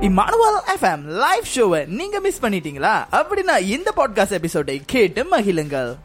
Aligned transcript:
Emmanuel 0.00 0.60
FM 0.74 1.02
live 1.04 1.46
ஷோவை 1.54 1.86
நீங்க 1.86 2.20
miss 2.20 2.42
பண்ணிட்டீங்களா? 2.42 2.92
அப்படின்னா 3.12 3.60
இந்த 3.60 3.92
பாட்காஸ்ட் 3.96 4.30
எபிசோடை 4.30 4.82
கேட்டு 4.86 5.22
மகிழுங்கள். 5.30 5.96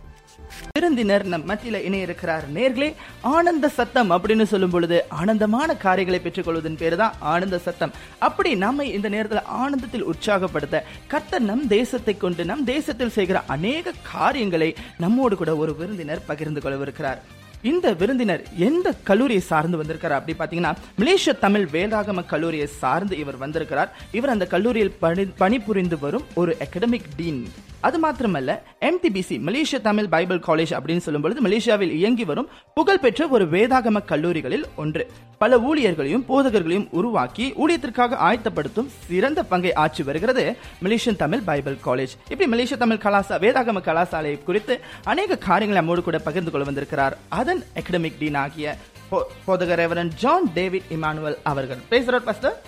விருந்தினர் 0.74 1.26
நம் 1.26 1.50
மத்தியில 1.50 1.84
இணைய 1.84 2.04
இருக்கிறார் 2.04 2.44
நேர்களே 2.54 2.94
ஆனந்த 3.22 3.70
சத்தம் 3.70 4.12
அப்படின்னு 4.12 4.44
சொல்லும் 4.44 4.70
பொழுது 4.70 5.06
ஆனந்தமான 5.10 5.76
காரியங்களை 5.76 6.20
பெற்றுக்கொள்வதன் 6.24 6.78
பேரு 6.78 6.98
தான் 6.98 7.14
ஆனந்த 7.20 7.58
சத்தம். 7.58 7.94
அப்படி 8.20 8.56
நம்ம 8.56 8.86
இந்த 8.86 9.10
நேரத்தில் 9.10 9.44
ஆனந்தத்தில் 9.44 10.04
உற்சாகப்படுத்த 10.04 10.84
கர்த்தர் 11.08 11.42
நம் 11.42 11.68
தேசத்தை 11.68 12.18
கொண்டு 12.18 12.46
நம் 12.46 12.64
தேசத்தில் 12.64 13.10
செய்கிற 13.10 13.44
அநேக 13.48 13.94
காரியங்களை 14.12 14.76
நம்மோடு 14.98 15.36
கூட 15.36 15.56
ஒரு 15.56 15.76
விருந்தினர் 15.76 16.26
பகிர்ந்து 16.26 16.62
கொள்ளவிருக்கிறார். 16.62 17.22
இந்த 17.70 17.88
விருந்தினர் 18.00 18.42
எந்த 18.68 18.88
கல்லூரியை 19.10 19.44
சார்ந்து 19.52 19.78
வந்திருக்கிறார் 19.82 20.18
அப்படி 20.18 20.36
பாத்தீங்கன்னா 20.40 20.72
மலேசிய 21.02 21.34
தமிழ் 21.46 21.66
வேதாகம 21.76 22.24
கல்லூரியை 22.32 22.68
சார்ந்து 22.82 23.16
இவர் 23.24 23.42
வந்திருக்கிறார். 23.44 23.90
இவர் 24.18 24.34
அந்த 24.34 24.46
கல்லூரியில் 24.54 24.96
பணி 25.04 25.26
பணிபுரிந்து 25.42 26.00
வரும் 26.06 26.28
ஒரு 26.42 26.52
அகடமிக் 26.66 27.10
டீன் 27.18 27.42
அது 27.86 28.00
மாத்திரமல்ல 28.00 28.52
MTBC 28.82 29.40
Malaysia 29.40 29.82
Tamil 29.82 30.10
Bible 30.10 30.40
college 30.48 30.74
அப்படின்னு 30.78 30.98
சொல்லும் 30.98 31.22
பொழுது 31.22 31.42
மலேசியாவில் 31.42 31.92
இயங்கி 31.92 32.24
வரும் 32.24 32.48
புகழ்பெற்ற 32.74 33.28
ஒரு 33.28 33.46
வேதாகம 33.46 34.06
கல்லூரிகளில் 34.06 34.66
ஒன்று. 34.76 35.04
பல 35.38 35.58
ஊழியர்களையும் 35.58 36.24
போதகர்களையும் 36.30 36.88
உருவாக்கி 36.92 37.54
ஊழியத்திற்காக 37.58 38.18
ஆயத்தப்படுத்தும் 38.20 38.90
சிறந்த 39.08 39.44
பங்கை 39.44 39.72
ஆற்றி 39.76 40.04
வருகிறது 40.04 40.58
மலேசியன் 40.84 41.16
தமிழ் 41.16 41.40
பைபிள் 41.40 41.78
காலேஜ். 41.86 42.14
இப்படி 42.30 42.48
மலேசிய 42.48 42.78
தமிழ் 42.78 43.04
கலாசா 43.04 43.36
வேதாகம 43.44 43.82
கலாசாலை 43.82 44.44
குறித்து 44.44 44.80
அநேக 45.04 45.38
காரியங்களை 45.38 45.74
நம்மோடு 45.74 46.04
கூட 46.04 46.20
பகிர்ந்து 46.20 46.52
கொள்ள 46.52 46.66
வந்திருக்கிறார் 46.66 47.18
அதன் 47.30 47.64
அகடமிக் 47.76 48.18
டீன் 48.20 48.36
ஆகிய 48.36 48.78
போ- 49.12 49.24
போதகர் 49.48 49.80
ரெவரன் 49.80 50.14
ஜான் 50.16 50.54
டேவிட் 50.54 50.90
இமானுவல் 50.90 51.38
அவர்கள். 51.44 51.82
பேசுறார் 51.90 52.26
pastor 52.26 52.62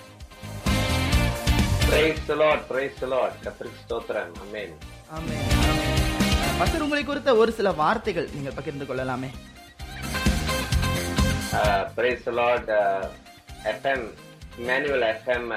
praise 1.90 2.30
the 2.30 2.36
Lord, 2.36 2.60
praise 2.70 3.02
the 3.02 3.30
ஸ்தோத்திரம். 3.88 4.32
அமேன் 4.44 4.74
பசர் 6.60 6.84
உங்களை 6.86 7.04
குறித்த 7.04 7.36
ஒரு 7.42 7.52
சில 7.58 7.72
வார்த்தைகள் 7.82 8.28
நீங்கள் 8.34 8.56
பகிர்ந்து 8.58 8.86
கொள்ளலாமே. 8.86 9.30
பிரைஸ் 11.96 12.26
எஃப்எம் 13.72 14.04
மேனுவல் 14.68 15.06
எஃப்எம் 15.12 15.48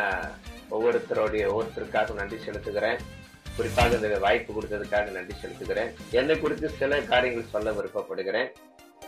ஒவ்வொருத்தருடைய 0.75 1.43
ஒவ்வொருத்தருக்காக 1.53 2.15
நன்றி 2.21 2.39
செலுத்துகிறேன். 2.47 3.01
குறிப்பாக 3.57 3.99
இந்த 4.01 4.19
வாய்ப்பு 4.27 4.51
கொடுத்ததுக்காக 4.57 5.13
நன்றி 5.19 5.35
செலுத்துகிறேன். 5.43 5.91
என்னை 6.11 6.39
குறித்து 6.39 6.71
சில 6.81 7.01
காரியங்கள் 7.13 7.53
சொல்ல 7.55 7.71
விருப்பப்படுகிறேன். 7.79 8.51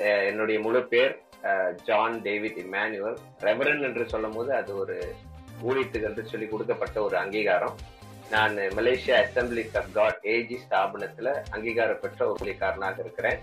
Uh, 0.04 0.20
என்னுடைய 0.30 0.58
முழு 0.66 0.82
பேர் 0.92 1.14
ஜான் 1.86 2.22
டேவிட் 2.26 2.60
இமானுவல் 2.64 3.18
ரெவரன் 3.46 3.82
என்று 3.88 4.04
சொல்லும் 4.12 4.36
போது 4.36 4.50
அது 4.60 4.72
ஒரு 4.82 4.96
ஊழியத்துக்கு 5.68 6.08
என்று 6.10 6.22
சொல்லி 6.30 6.46
கொடுக்கப்பட்ட 6.46 7.02
ஒரு 7.02 7.16
அங்கீகாரம். 7.22 7.76
நான் 8.32 8.54
Malaysia 8.76 9.14
assemblies 9.22 9.74
of 9.78 9.88
God 9.96 10.20
AG 10.34 10.56
ஸ்தாபனத்துல 10.64 11.28
அங்கீகாரம் 11.54 11.98
பெற்ற 12.02 12.20
ஒரு 12.28 12.38
ஊழியக்காரனாக 12.42 12.96
இருக்கிறேன். 13.04 13.40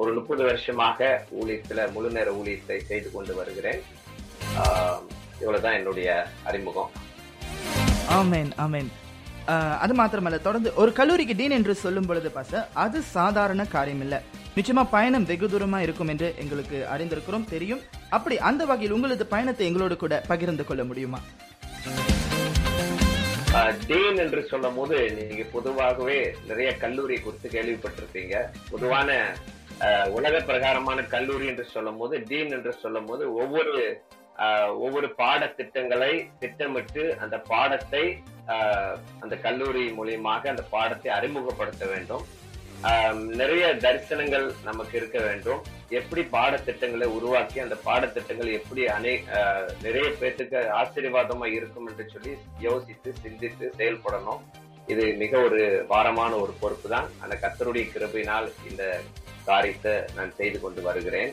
ஒரு 0.00 0.10
முப்பது 0.18 0.42
வருஷமாக 0.48 1.08
ஊழியத்துல 1.40 1.86
முழு 1.94 2.10
நேர 2.16 2.28
ஊழியத்தை 2.40 2.76
செய்து 2.90 3.08
கொண்டு 3.16 3.32
வருகிறேன். 3.38 3.80
இவ்வளவுதான் 5.40 5.76
என்னுடைய 5.78 6.10
அறிமுகம். 6.50 6.92
ஆமேன் 8.20 8.52
ஆமேன். 8.66 8.90
அது 9.84 9.94
மாத்திரமல்ல 9.98 10.38
தொடர்ந்து 10.46 10.70
ஒரு 10.82 10.92
கல்லூரிக்கு 10.98 11.34
டீன் 11.40 11.56
என்று 11.58 11.74
சொல்லும் 11.82 12.08
பொழுது 12.10 12.30
பாச 12.36 12.62
அது 12.84 12.98
சாதாரண 13.16 13.64
காரியம் 13.74 14.04
இல்ல 14.06 14.16
நிச்சயமா 14.56 14.84
பயணம் 14.94 15.26
வெகு 15.30 15.46
தூரமா 15.52 15.78
இருக்கும் 15.86 16.10
என்று 16.12 16.28
எங்களுக்கு 16.42 16.78
அறிந்திருக்கிறோம் 16.94 17.48
தெரியும். 17.54 17.82
அப்படி 18.16 18.38
அந்த 18.50 18.62
வகையில் 18.70 18.94
உங்களது 18.98 19.26
பயணத்தை 19.34 19.66
எங்களோடு 19.70 19.96
கூட 20.04 20.14
பகிர்ந்து 20.30 20.66
கொள்ள 20.70 20.84
முடியுமா? 20.90 21.20
டீன் 23.86 24.18
என்று 24.18 24.40
சொல்லும் 24.44 24.74
போது 24.74 24.96
நீங்க 25.18 25.44
பொதுவாகவே 25.52 26.18
நிறைய 26.46 26.70
கல்லூரி 26.76 27.16
குறித்து 27.18 27.48
கேள்விப்பட்டிருப்பீங்க. 27.50 28.34
பொதுவான 28.70 29.10
உலக 30.12 30.36
பிரகாரமான 30.42 30.98
கல்லூரி 31.06 31.46
என்று 31.46 31.64
சொல்லும் 31.66 31.98
போது 31.98 32.16
டீன் 32.24 32.52
என்று 32.52 32.72
சொல்லும் 32.76 33.06
போது 33.06 33.24
ஒவ்வொரு 33.36 33.74
ஆஹ், 34.38 34.72
ஒவ்வொரு 34.78 35.08
பாடத்திட்டங்களை 35.18 36.10
திட்டமிட்டு 36.38 37.04
அந்த 37.20 37.36
பாடத்தை 37.48 38.02
ஆஹ், 38.46 38.94
அந்த 39.20 39.34
கல்லூரி 39.38 39.84
மூலியமாக 39.90 40.48
அந்த 40.48 40.64
பாடத்தை 40.70 41.10
அறிமுகப்படுத்த 41.10 41.84
வேண்டும். 41.86 42.24
நிறைய 43.40 43.64
தரிசனங்கள் 43.84 44.46
நமக்கு 44.68 44.94
இருக்க 45.00 45.18
வேண்டும். 45.26 45.60
எப்படி 45.98 46.22
பாடத்திட்டங்களை 46.34 47.06
உருவாக்கி 47.16 47.58
அந்த 47.64 47.76
பாடத்திட்டங்கள் 47.86 48.50
எப்படி 48.58 48.82
அனை 48.96 49.14
நிறைய 49.84 50.06
பேர்த்துக்கு 50.20 50.60
ஆசீர்வாதமா 50.80 51.46
இருக்கும் 51.58 51.86
என்று 51.90 52.06
சொல்லி 52.14 52.32
யோசித்து 52.66 53.12
சிந்தித்து 53.24 53.66
செயல்படணும். 53.78 54.42
இது 54.92 55.04
மிக 55.22 55.38
ஒரு 55.46 55.60
பாரமான 55.92 56.32
ஒரு 56.44 56.52
பொறுப்பு 56.62 56.88
தான் 56.94 57.08
அந்த 57.22 57.34
கத்தருடைய 57.44 57.86
கிருபையினால் 57.94 58.48
இந்த 58.70 58.82
காரியத்தை 59.50 59.94
நான் 60.18 60.36
செய்து 60.40 60.60
கொண்டு 60.64 60.82
வருகிறேன். 60.88 61.32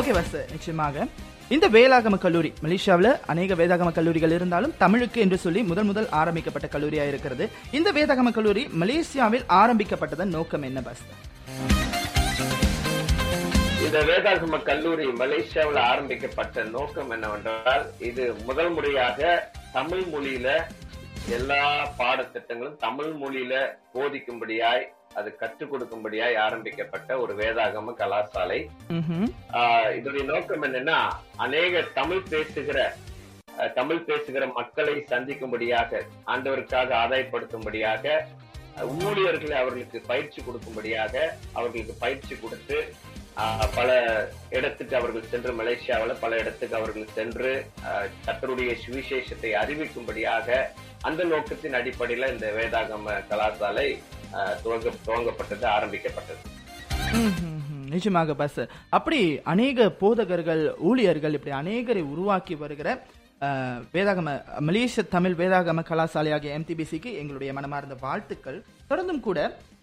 ஓகே 0.00 0.12
பஸ் 0.18 0.36
நிச்சயமாக. 0.54 1.06
இந்த 1.50 1.66
வேதாகம 1.68 2.16
கல்லூரி 2.18 2.50
மலேசியாவில் 2.62 3.10
அநேக 3.26 3.54
வேதாகம 3.54 3.90
கல்லூரிகள் 3.92 4.30
இருந்தாலும் 4.30 4.74
தமிழுக்கு 4.78 5.18
என்று 5.20 5.38
சொல்லி 5.38 5.60
முதல் 5.62 5.84
முதல் 5.84 6.08
ஆரம்பிக்கப்பட்ட 6.12 6.66
கல்லூரியா 6.68 7.04
இருக்கிறது. 7.08 7.44
இந்த 7.70 7.88
வேதாகம 7.92 8.32
கல்லூரி 8.32 8.62
மலேசியாவில் 8.74 9.46
ஆரம்பிக்கப்பட்டதன் 9.60 10.28
நோக்கம் 10.28 10.62
என்ன 10.62 10.80
பஸ் 10.82 11.04
இந்த 13.84 13.98
வேதாகம 14.08 14.58
கல்லூரி 14.62 15.06
மலேசியாவில் 15.20 15.80
ஆரம்பிக்கப்பட்ட 15.84 16.64
நோக்கம் 16.72 17.12
என்னவென்றால் 17.12 17.84
இது 18.00 18.26
முதல் 18.46 18.70
முறையாக 18.70 19.20
தமிழ் 19.72 20.04
மொழியில 20.12 20.48
எல்லா 21.30 21.62
பாடத்திட்டங்களும் 21.98 22.78
தமிழ் 22.80 23.12
மொழியில 23.14 23.54
போதிக்கும்படியாய் 23.94 24.84
அது 25.14 25.36
கற்றுக் 25.36 25.70
கொடுக்கும்படியாய் 25.72 26.36
ஆரம்பிக்கப்பட்ட 26.36 27.18
ஒரு 27.18 27.34
வேதாகம 27.34 27.94
கலாசாலை. 27.98 28.60
இதோடைய 29.96 30.24
நோக்கம் 30.24 30.64
என்னன்னா 30.64 30.98
அநேக 31.36 31.82
தமிழ் 31.94 32.28
பேசுகிற 32.28 32.78
தமிழ் 33.74 34.04
பேசுகிற 34.04 34.46
மக்களை 34.52 34.94
சந்திக்கும்படியாக 35.08 36.00
ஆண்டவருக்காக 36.26 36.90
ஆதாயப்படுத்தும்படியாக 37.00 38.04
ஊழியர்களை 39.00 39.56
அவர்களுக்கு 39.58 40.00
பயிற்சி 40.06 40.40
கொடுக்கும்படியாக 40.40 41.14
அவர்களுக்கு 41.54 41.94
பயிற்சி 41.98 42.34
கொடுத்து 42.36 42.76
பல 43.74 43.90
இடத்துக்கு 44.50 44.94
அவர்கள் 44.96 45.28
சென்று 45.28 45.52
மலேசியாவில் 45.52 46.20
பல 46.20 46.36
இடத்துக்கு 46.36 46.76
அவர்கள் 46.76 47.12
சென்று 47.12 47.50
ஆஹ், 47.84 48.08
கர்த்தருடைய 48.24 48.72
சுவிசேஷத்தை 48.82 49.50
அறிவிக்கும்படியாக 49.60 50.48
அந்த 51.02 51.24
நோக்கத்தின் 51.24 51.74
அடிப்படையில 51.74 52.30
இந்த 52.32 52.46
வேதாகம 52.56 53.18
கலாசாலை 53.28 53.88
துவங்க 54.64 54.94
துவங்கப்பட்டது 55.06 55.66
ஆரம்பிக்கப்பட்டது. 55.76 56.40
நிஜமாக 57.92 58.34
பஸ் 58.40 58.58
அப்படி 58.96 59.20
அநேக 59.52 59.88
போதகர்கள் 60.02 60.64
ஊழியர்கள் 60.88 61.36
இப்படி 61.36 61.54
அநேகரை 61.60 62.02
உருவாக்கி 62.14 62.54
வருகிற 62.62 62.88
வேதாகம 63.94 64.28
மலேசிய 64.68 65.02
தமிழ் 65.14 65.36
வேதாகம 65.40 65.82
கலாசாலையாகிய 65.90 66.56
எம்டிபிசிக்கு 66.58 67.10
எங்களுடைய 67.20 67.50
மனமார்ந்த 67.58 67.96
வாழ்த்துக்கள். 68.04 68.58
தொடர்ந்தும் 68.90 69.22
கூட 69.26 69.38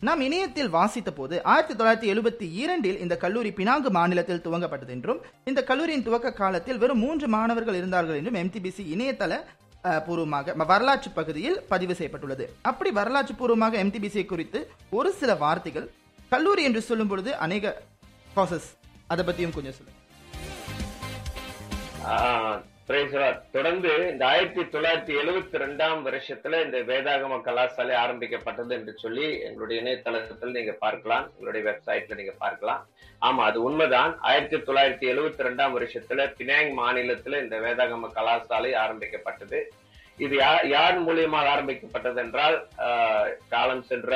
நாம் 0.07 0.23
இணையத்தில் 0.27 0.73
வாசித்த 0.77 1.09
போது 1.19 1.35
ஆயிரத்தி 1.51 1.75
தொள்ளாயிரத்தி 1.75 2.09
எழுபத்தி 2.13 2.47
இரண்டில் 2.61 3.01
இந்த 3.03 3.15
கல்லூரி 3.23 3.51
பினாங்கு 3.59 3.91
மாநிலத்தில் 3.97 4.43
துவங்கப்பட்டது 4.47 4.93
என்றும் 4.97 5.21
இந்த 5.51 5.61
கல்லூரியின் 5.69 6.05
துவக்க 6.07 6.37
காலத்தில் 6.41 6.81
வெறும் 6.83 7.03
மூன்று 7.05 7.29
மாணவர்கள் 7.35 7.79
இருந்தார்கள் 7.81 8.19
என்றும் 8.21 8.39
எம்டிபிசி 8.43 8.85
இணையதள 8.95 9.39
பூர்வமாக 10.05 10.53
வரலாற்று 10.71 11.09
பகுதியில் 11.19 11.57
பதிவு 11.73 11.93
செய்யப்பட்டுள்ளது. 11.99 12.45
அப்படி 12.69 12.91
வரலாற்று 12.99 13.35
பூர்வமாக 13.41 13.77
எம்டிபிசி 13.83 14.23
குறித்து 14.31 14.61
ஒரு 14.99 15.11
சில 15.21 15.31
வார்த்தைகள் 15.43 15.87
கல்லூரி 16.33 16.63
என்று 16.69 16.81
சொல்லும் 16.89 17.11
பொழுது 17.11 17.33
அநேக 17.47 17.73
ப்ராசஸ் 18.35 18.69
அதை 19.13 19.23
பத்தியும் 19.27 19.57
கொஞ்சம் 19.57 19.77
சொல்லுங்க. 19.77 20.01
தொடர்ந்து 23.51 23.91
இந்த 24.11 24.23
ஆயிரத்தி 24.25 24.63
தொள்ளாயிரத்தி 24.73 25.13
எழுபத்தி 25.21 25.57
ரெண்டாம் 25.57 26.01
வருஷத்துல 26.07 26.65
இந்த 26.65 26.77
வேதாகம 26.81 27.39
கலாசாலை 27.45 27.95
ஆரம்பிக்கப்பட்டது 27.95 28.75
என்று 28.75 28.93
சொல்லி 28.97 29.27
எங்களுடைய 29.39 29.81
இணையதளத்தில் 29.81 30.51
நீங்க 30.51 30.71
பார்க்கலாம். 30.79 31.25
எங்களுடைய 31.31 31.63
வெப்சைட்ல 31.69 32.15
நீங்க 32.15 32.33
பார்க்கலாம். 32.37 32.81
ஆமா 33.21 33.41
அது 33.43 33.63
உண்மைதான். 33.63 34.19
ஆயிரத்தி 34.21 34.57
தொள்ளாயிரத்தி 34.57 35.07
எழுபத்தி 35.13 35.43
ரெண்டாம் 35.43 35.75
வருஷத்துல 35.77 36.27
பினாங் 36.39 36.71
மாநிலத்துல 36.77 37.41
இந்த 37.41 37.57
வேதாகம 37.59 38.11
கலாசாலை 38.15 38.73
ஆரம்பிக்கப்பட்டது. 38.75 39.59
இது 40.17 40.35
யார் 40.35 40.67
யார் 40.67 40.97
மூலியமாக 41.07 41.49
ஆரம்பிக்கப்பட்டது 41.49 42.19
என்றால் 42.21 42.57
ஆஹ், 42.85 43.29
காலம் 43.49 43.83
சென்ற 43.83 44.11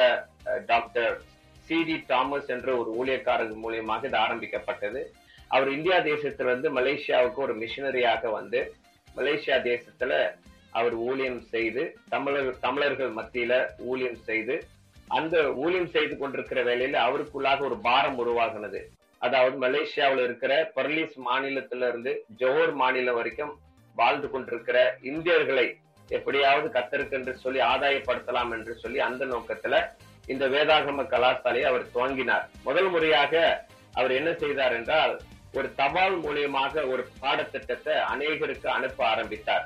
டாக்டர் 0.66 1.16
சி 1.68 1.84
டி 1.84 2.04
தாமஸ் 2.08 2.48
என்ற 2.48 2.70
ஒரு 2.78 2.92
ஊழியக்காரர் 3.00 3.58
மூலியமாக 3.64 4.06
இது 4.06 4.18
ஆரம்பிக்கப்பட்டது. 4.18 5.02
அவர் 5.50 5.70
இந்தியா 5.72 5.98
தேசத்திலிருந்து 5.98 6.70
மலேசியாவுக்கு 6.78 7.40
ஒரு 7.46 7.56
மிஷினரியாக 7.56 8.32
வந்து 8.32 8.60
மலேசியா 9.16 9.58
தேசத்துல 9.70 10.14
அவர் 10.72 10.96
ஊழியம் 11.08 11.42
செய்து 11.54 11.84
தமிழர் 12.10 12.60
தமிழர்கள் 12.60 13.14
மத்தியில 13.14 13.54
ஊழியம் 13.80 14.20
செய்து 14.24 14.56
அந்த 15.08 15.36
ஊழியம் 15.54 15.90
செய்து 15.90 16.16
கொண்டிருக்கிற 16.18 16.60
வேலையில 16.64 17.00
அவருக்குள்ளாக 17.06 17.60
ஒரு 17.60 17.78
பாரம் 17.88 18.20
உருவாகினது. 18.24 18.80
அதாவது 19.22 19.56
மலேசியாவில் 19.58 20.24
இருக்கிற 20.24 20.54
பர்லீஸ் 20.76 21.16
மாநிலத்தில 21.28 21.88
இருந்து 21.88 22.12
ஜோஹர் 22.40 22.74
மாநிலம் 22.74 23.16
வரைக்கும் 23.16 23.54
வாழ்ந்து 23.96 24.30
கொண்டிருக்கிற 24.30 24.78
இந்தியர்களை 25.02 25.66
எப்படியாவது 26.10 26.68
கத்தருக்கு 26.76 27.12
என்று 27.12 27.34
சொல்லி 27.38 27.60
ஆதாயப்படுத்தலாம் 27.72 28.54
என்று 28.58 28.76
சொல்லி 28.76 29.00
அந்த 29.00 29.26
நோக்கத்துல 29.26 29.82
இந்த 30.28 30.46
வேதாகம 30.48 31.04
கலாசாலையை 31.14 31.68
அவர் 31.72 31.92
துவங்கினார். 31.96 32.46
முதல் 32.64 32.90
முறையாக 32.90 33.34
அவர் 33.94 34.12
என்ன 34.12 34.32
செய்தார் 34.34 34.74
என்றால் 34.74 35.14
ஒரு 35.58 35.68
தபால் 35.80 36.18
மூலியமாக 36.24 36.84
ஒரு 36.94 37.04
பாடத்திட்டத்தை 37.22 37.94
அநேகருக்கு 38.14 38.68
அனுப்ப 38.78 39.00
ஆரம்பித்தார். 39.12 39.66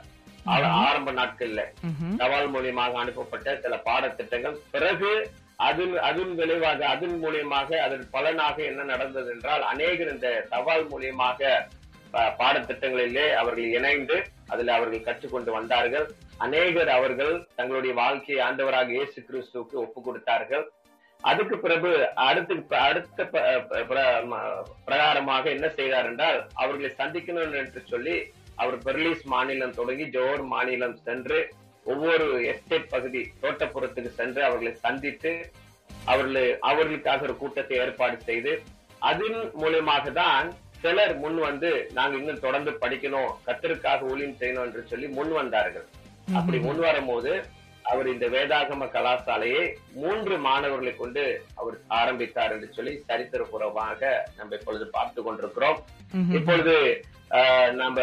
ஆரம்ப 0.87 1.09
நாட்கள்ல. 1.19 1.61
தபால் 2.21 2.49
மூலியமாக 2.55 2.97
அனுப்பப்பட்ட 3.03 3.55
சில 3.63 3.75
பாடத்திட்டங்கள். 3.87 4.55
பிறகு 4.75 5.11
அதன் 5.67 5.95
அதன் 6.09 6.33
விளைவாக 6.39 6.79
அதன் 6.93 7.17
மூலியமாக 7.23 7.69
அதன் 7.85 8.05
பலனாக 8.15 8.57
என்ன 8.69 8.81
நடந்தது 8.91 9.29
என்றால் 9.33 9.63
அநேகர் 9.71 10.11
இந்த 10.13 10.29
தபால் 10.53 10.85
மூலியமாக 10.91 11.51
பாடத்திட்டங்களிலே 12.39 13.27
அவர்கள் 13.41 13.69
இணைந்து 13.77 14.17
அதில் 14.53 14.71
அவர்கள் 14.77 15.05
கற்றுக்கொண்டு 15.07 15.51
வந்தார்கள். 15.57 16.07
அநேகர் 16.45 16.91
அவர்கள் 16.97 17.33
தங்களுடைய 17.59 17.93
வாழ்க்கையை 18.01 18.41
ஆண்டவராக 18.47 18.91
இயேசு 18.97 19.19
கிறிஸ்துவுக்கு 19.27 19.75
ஒப்பு 19.85 19.99
கொடுத்தார்கள். 20.01 20.65
அதுக்கு 21.23 21.55
பிறகு 21.59 21.89
அடுத்து 22.25 22.55
அடுத்த 22.79 23.23
பிரகாரமாக 24.87 25.43
என்ன 25.49 25.67
செய்தார் 25.69 26.09
என்றால் 26.09 26.39
அவர்களை 26.55 26.91
சந்திக்கணும் 26.97 27.57
என்று 27.61 27.81
சொல்லி 27.85 28.15
அவர் 28.57 28.77
பெர்லிஸ் 28.85 29.25
மாநிலம் 29.25 29.77
தொடங்கி 29.77 30.05
ஜோர் 30.09 30.43
மாநிலம் 30.45 30.97
சென்று 31.03 31.39
ஒவ்வொரு 31.85 32.27
எஸ்டேட் 32.45 32.91
பகுதி 32.91 33.21
தோட்டப்புறத்துக்கு 33.41 34.11
சென்று 34.13 34.41
அவர்களை 34.43 34.73
சந்தித்து 34.83 35.31
அவர்களை 36.07 36.45
அவர்களுக்காக 36.61 37.25
ஒரு 37.25 37.35
கூட்டத்தை 37.37 37.77
ஏற்பாடு 37.77 38.17
செய்து 38.21 38.51
அதன் 39.01 39.39
மூலியமாக 39.53 40.11
தான் 40.11 40.47
சிலர் 40.81 41.15
முன் 41.17 41.39
வந்து 41.39 41.69
நாங்க 41.93 42.15
இன்னும் 42.17 42.39
தொடர்ந்து 42.39 42.71
படிக்கணும் 42.81 43.33
கத்தருக்காக 43.45 44.09
ஊழியம் 44.11 44.39
செய்யணும் 44.39 44.65
என்று 44.65 44.81
சொல்லி 44.83 45.07
முன் 45.07 45.31
வந்தார்கள். 45.31 45.85
அப்படி 46.35 46.57
முன் 46.59 46.79
வரும்போது 46.79 47.31
அவர் 47.91 48.07
இந்த 48.13 48.25
வேதாகம 48.35 48.87
கலாசாலையை 48.95 49.63
மூன்று 50.01 50.35
மாணவர்களை 50.47 50.93
கொண்டு 50.95 51.23
அவர் 51.61 51.75
ஆரம்பித்தார் 51.99 52.53
என்று 52.55 52.69
சொல்லி 52.77 52.93
சரித்திரபூர்வமாக 53.09 54.01
நம்ம 54.37 54.55
இப்பொழுது 54.59 54.87
பார்த்து 54.97 55.19
கொண்டிருக்கிறோம். 55.23 55.79
இப்பொழுது 56.37 56.75
நம்ம 57.81 57.99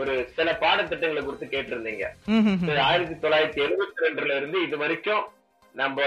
ஒரு 0.00 0.14
சில 0.36 0.48
பாடத்திட்டங்களை 0.62 1.22
குறித்து 1.24 1.46
கேட்டிருந்தீங்க. 1.46 2.04
ஆயிரத்தி 2.88 3.16
தொள்ளாயிரத்தி 3.24 3.62
எழுபத்தி 3.66 4.04
ரெண்டுல 4.06 4.36
இருந்து 4.40 4.60
இது 4.66 4.76
வரைக்கும் 4.82 5.24
நம்ம 5.74 5.98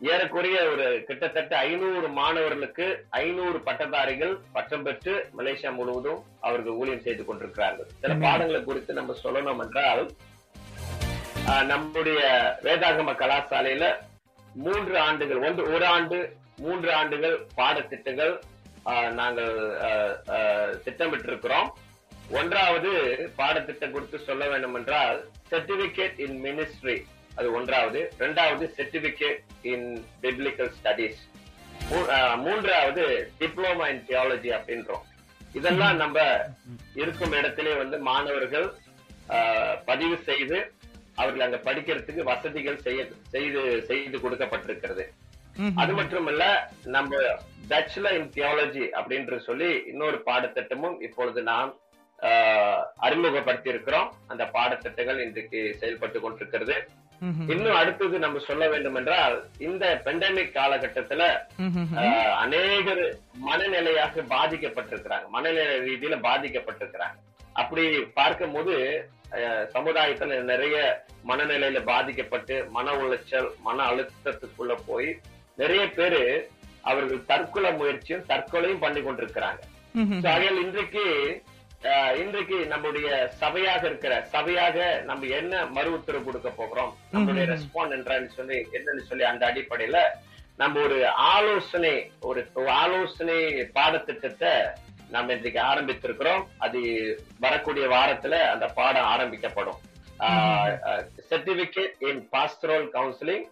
ஏறக்குறைய 0.00 0.58
ஒரு 0.72 0.84
கிட்டத்தட்ட 1.08 1.54
ஐநூறு 1.70 2.06
மாணவர்களுக்கு 2.18 2.86
ஐநூறு 3.22 3.58
பட்டதாரிகள் 3.66 4.32
பட்டம் 4.52 4.84
பெற்று 4.86 5.14
மலேசியா 5.38 5.70
முழுவதும் 5.78 6.20
அவர்கள் 6.46 6.78
ஊழியம் 6.80 7.04
செய்து 7.06 7.24
கொண்டிருக்கிறார்கள் 7.24 7.88
சில. 8.02 8.14
பாடங்களை 8.24 8.60
குறித்து 8.64 9.00
நம்ம 9.00 9.16
சொல்லணும் 9.24 9.62
என்றால் 9.66 10.02
நம்முடைய 11.70 12.20
வேதாகம 12.64 13.14
கலாசாலையில 13.20 13.84
மூன்று 14.60 14.94
ஆண்டுகள் 15.00 15.42
ஒன்று 15.46 15.62
ஒரு 15.74 15.86
ஆண்டு 15.88 16.18
மூன்று 16.58 16.90
ஆண்டுகள் 16.94 17.36
பாடத்திட்டங்கள் 17.56 18.32
ஆஹ், 18.86 19.10
நாங்கள் 19.12 19.54
திட்டமிட்டிருக்கிறோம். 20.84 21.68
ஒன்றாவது 22.32 22.90
பாடத்திட்டம் 23.36 23.92
குறித்து 23.92 24.18
சொல்ல 24.20 24.44
வேண்டும் 24.48 24.76
என்றால் 24.76 25.18
சர்டிபிகேட் 25.50 26.18
இன் 26.18 26.36
மினிஸ்ட்ரி 26.44 26.96
அது 27.36 27.48
ஒன்றாவது. 27.52 28.00
இரண்டாவது 28.18 28.64
சர்டிபிகேட் 28.76 29.40
இன் 29.64 29.86
பிப்ளிக்கல் 30.22 30.72
ஸ்டடீஸ் 30.78 31.20
மூன்றாவது 32.42 33.04
டிப்ளமா 33.40 33.86
இன் 33.88 34.04
தியாலஜி 34.08 34.50
அப்படின்றோம். 34.56 35.04
இதெல்லாம் 35.54 35.96
நம்ம 35.96 36.18
இருக்கும் 36.96 37.34
இடத்திலே 37.34 37.74
வந்து 37.74 37.98
மாணவர்கள் 38.08 38.68
ஆஹ், 39.34 39.76
பதிவு 39.84 40.16
செய்து 40.24 40.58
அவர்கள் 41.16 41.40
அங்க 41.40 41.60
படிக்கிறதுக்கு 41.64 42.22
வசதிகள் 42.22 42.76
செய்ய 42.76 43.00
செய்து 43.28 43.60
செய்து 43.82 44.18
கொடுக்கப்பட்டிருக்கிறது. 44.18 45.04
அது 45.76 45.92
மட்டுமல்ல 45.92 46.44
நம்ம 46.86 47.10
பேச்சுலர் 47.68 48.12
இன் 48.12 48.30
தியாலஜி 48.30 48.84
அப்படின்று 48.98 49.38
சொல்லி 49.38 49.82
இன்னொரு 49.86 50.22
பாடத்திட்டமும் 50.26 51.02
இப்பொழுது 51.02 51.42
நாம் 51.42 51.70
அறிமுகப்படுத்தி 52.98 53.68
இருக்கிறோம் 53.68 54.14
அந்த 54.26 54.44
பாடத்திட்டங்கள் 54.54 55.18
இன்றைக்கு 55.18 55.76
செயல்பட்டு 55.80 56.20
கொண்டிருக்கிறது. 56.20 56.76
இன்னும் 57.48 57.74
அடுத்தது 57.74 58.18
நம்ம 58.18 58.38
சொல்ல 58.38 58.68
வேண்டும் 58.68 58.94
என்றால் 58.94 59.36
இந்த 59.58 60.02
பெண்டமிக் 60.04 60.54
காலகட்டத்துல 60.54 61.22
அநேகர் 62.36 63.02
மனநிலையாக 63.46 64.24
பாதிக்கப்பட்டிருக்கிறாங்க. 64.30 65.28
மனநிலை 65.28 65.76
ரீதியில 65.80 66.18
பாதிக்கப்பட்டிருக்கிறாங்க. 66.20 67.16
அப்படி 67.52 67.84
பார்க்கும்போது 68.14 68.74
ஆஹ், 68.80 69.19
சமுதாயத்துல 69.74 70.38
நிறைய 70.42 70.76
மனநிலையில 71.28 71.82
பாதிக்கப்பட்டு 71.84 72.54
மன 72.70 72.92
உளைச்சல் 72.92 73.48
மன 73.62 73.78
அழுத்தத்துக்குள்ள 73.90 74.74
போய் 74.86 75.10
நிறைய 75.56 75.90
பேரு 75.90 76.50
அவர்கள் 76.82 77.24
தற்கொலை 77.24 77.72
முயற்சியும் 77.72 78.26
தற்கொலையும் 78.28 78.82
பண்ணி 78.84 79.00
கொண்டிருக்கிறாங்க. 79.00 79.60
ஆகையால் 80.32 80.62
இன்றைக்கு 80.64 81.04
இன்றைக்கு 82.22 82.66
நம்முடைய 82.66 83.08
சபையாக 83.40 83.82
இருக்கிற 83.84 84.14
சபையாக 84.32 85.02
நம்ம 85.02 85.26
என்ன 85.26 85.66
மறு 85.66 85.90
உத்தரவு 85.92 86.24
கொடுக்க 86.24 86.50
போகிறோம்? 86.50 86.92
நம்மளுடைய. 87.12 87.44
ரெஸ்பாண்ட் 87.52 87.94
என்றான்னு 87.96 88.30
சொல்லி 88.38 88.58
என்னன்னு 88.72 89.04
சொல்லி 89.10 89.24
அந்த 89.24 89.52
அடிப்படையில 89.52 90.00
நம்ம 90.56 90.80
ஒரு 90.80 91.06
ஆலோசனை 91.08 92.10
ஒரு 92.20 92.40
ஒரு 92.54 92.70
ஆலோசனை 92.70 93.38
பாடத்திட்டத்தை 93.72 94.52
நம்ம 95.14 95.32
இன்றைக்கு 95.38 95.60
ஆரம்பித்திருக்கிறோம். 95.70 96.42
அது 96.66 96.80
வரக்கூடிய 97.44 97.86
வாரத்துல 97.96 98.34
அந்த 98.54 98.66
பாடம் 98.80 99.10
ஆரம்பிக்கப்படும். 99.14 99.80
Certificate 101.30 101.96
in 102.10 102.22
pastoral 102.34 102.86
counselling 102.98 103.46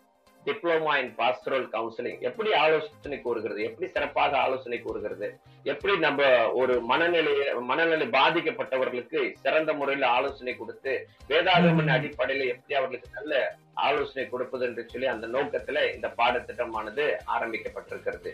diploma 0.46 0.92
in 1.02 1.10
pastoral 1.20 1.64
counselling 1.72 2.20
எப்படி 2.28 2.50
ஆலோசனை 2.60 3.16
கூறுகிறது? 3.24 3.60
எப்படி 3.68 3.86
சிறப்பாக 3.94 4.36
ஆலோசனை 4.44 4.78
கூறுகிறது? 4.84 5.28
எப்படி 5.72 5.94
நம்ம 6.04 6.20
ஒரு 6.60 6.74
மனநிலை 6.90 7.34
மனநிலை 7.70 8.06
பாதிக்கப்பட்டவர்களுக்கு 8.18 9.20
சிறந்த 9.44 9.72
முறையில் 9.80 10.06
ஆலோசனை 10.16 10.54
கொடுத்து 10.60 10.92
வேதாகமன் 11.30 11.94
அடிப்படையில 11.96 12.46
எப்படி 12.54 12.76
அவர்களுக்கு 12.78 13.10
நல்ல 13.18 13.42
ஆலோசனை 13.88 14.24
கொடுப்பது 14.28 14.64
என்று 14.68 14.84
சொல்லி 14.92 15.08
அந்த 15.14 15.26
நோக்கத்துல 15.34 15.82
இந்த 15.96 16.10
பாடத்திட்டமானது 16.20 17.06
ஆரம்பிக்கப்பட்டிருக்கிறது. 17.34 18.32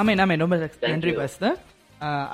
ஆமே 0.00 0.14
நாமே 0.22 0.36
ரொம்ப 0.42 0.56
நன்றி. 0.90 1.14
பாஸ்தர் 1.20 1.58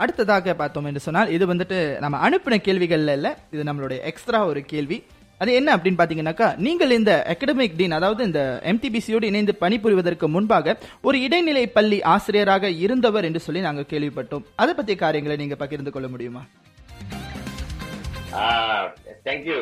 அடுத்ததாக 0.03 0.55
பார்த்தோம் 0.55 0.85
என்று 0.85 1.00
சொன்னால் 1.00 1.31
இது 1.37 1.55
வந்துட்டு 1.55 1.79
நம்ம 1.99 2.19
அனுப்பின 2.29 2.59
கேள்விகள்ல 2.67 3.17
இல்ல 3.19 3.39
இது 3.50 3.62
நம்மளுடைய 3.62 3.99
எக்ஸ்ட்ரா 4.11 4.47
ஒரு 4.47 4.62
கேள்வி. 4.75 4.99
அது 5.39 5.50
என்ன 5.55 5.77
அப்படின்னு 5.77 6.00
பாத்தீங்கன்னாக்கா 6.00 6.47
நீங்கள் 6.57 6.91
இந்த 6.91 7.12
அகடமிக் 7.33 7.77
டீன் 7.77 7.95
அதாவது 7.99 8.25
இந்த 8.25 8.41
எம்டிபிசியோடு 8.65 9.23
இணைந்து 9.23 9.53
பணிபுரிவதற்கு 9.61 10.27
முன்பாக 10.29 10.77
ஒரு 11.03 11.21
இடைநிலை 11.21 11.67
பள்ளி 11.67 12.03
ஆசிரியராக 12.15 12.71
இருந்தவர் 12.71 13.25
என்று 13.25 13.41
சொல்லி 13.41 13.61
நாங்கள் 13.61 13.91
கேள்விப்பட்டோம். 13.91 14.45
அதை 14.57 14.75
பத்திய 14.79 14.97
காரியங்களை 14.97 15.37
நீங்க 15.37 15.55
பகிர்ந்து 15.55 15.91
கொள்ள 15.91 16.09
முடியுமா? 16.09 16.43
தேங்க்யூ 19.27 19.61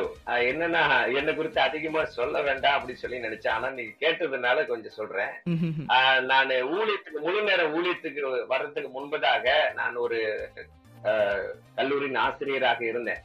என்னன்னா 0.51 0.83
என்ன 1.19 1.31
குறித்து 1.37 1.61
அதிகமா 1.67 2.01
சொல்ல 2.17 2.41
வேண்டாம் 2.49 2.77
அப்படின்னு 2.79 3.03
சொல்லி 3.03 3.19
நினைச்சேன். 3.27 3.55
ஆனா 3.57 3.69
நீங்க 3.77 3.93
கேட்டதுனால 4.03 4.65
கொஞ்சம் 4.71 4.97
சொல்றேன். 4.99 5.33
நான் 6.31 6.51
ஊழியத்துக்கு 6.75 7.21
முழு 7.27 7.41
நேர 7.49 7.63
ஊழியத்துக்கு 7.77 8.23
வர்றதுக்கு 8.53 8.91
முன்பதாக 8.99 9.55
நான் 9.81 9.97
ஒரு 10.05 10.19
கல்லூரியின் 11.79 12.21
ஆசிரியராக 12.27 12.83
இருந்தேன். 12.91 13.23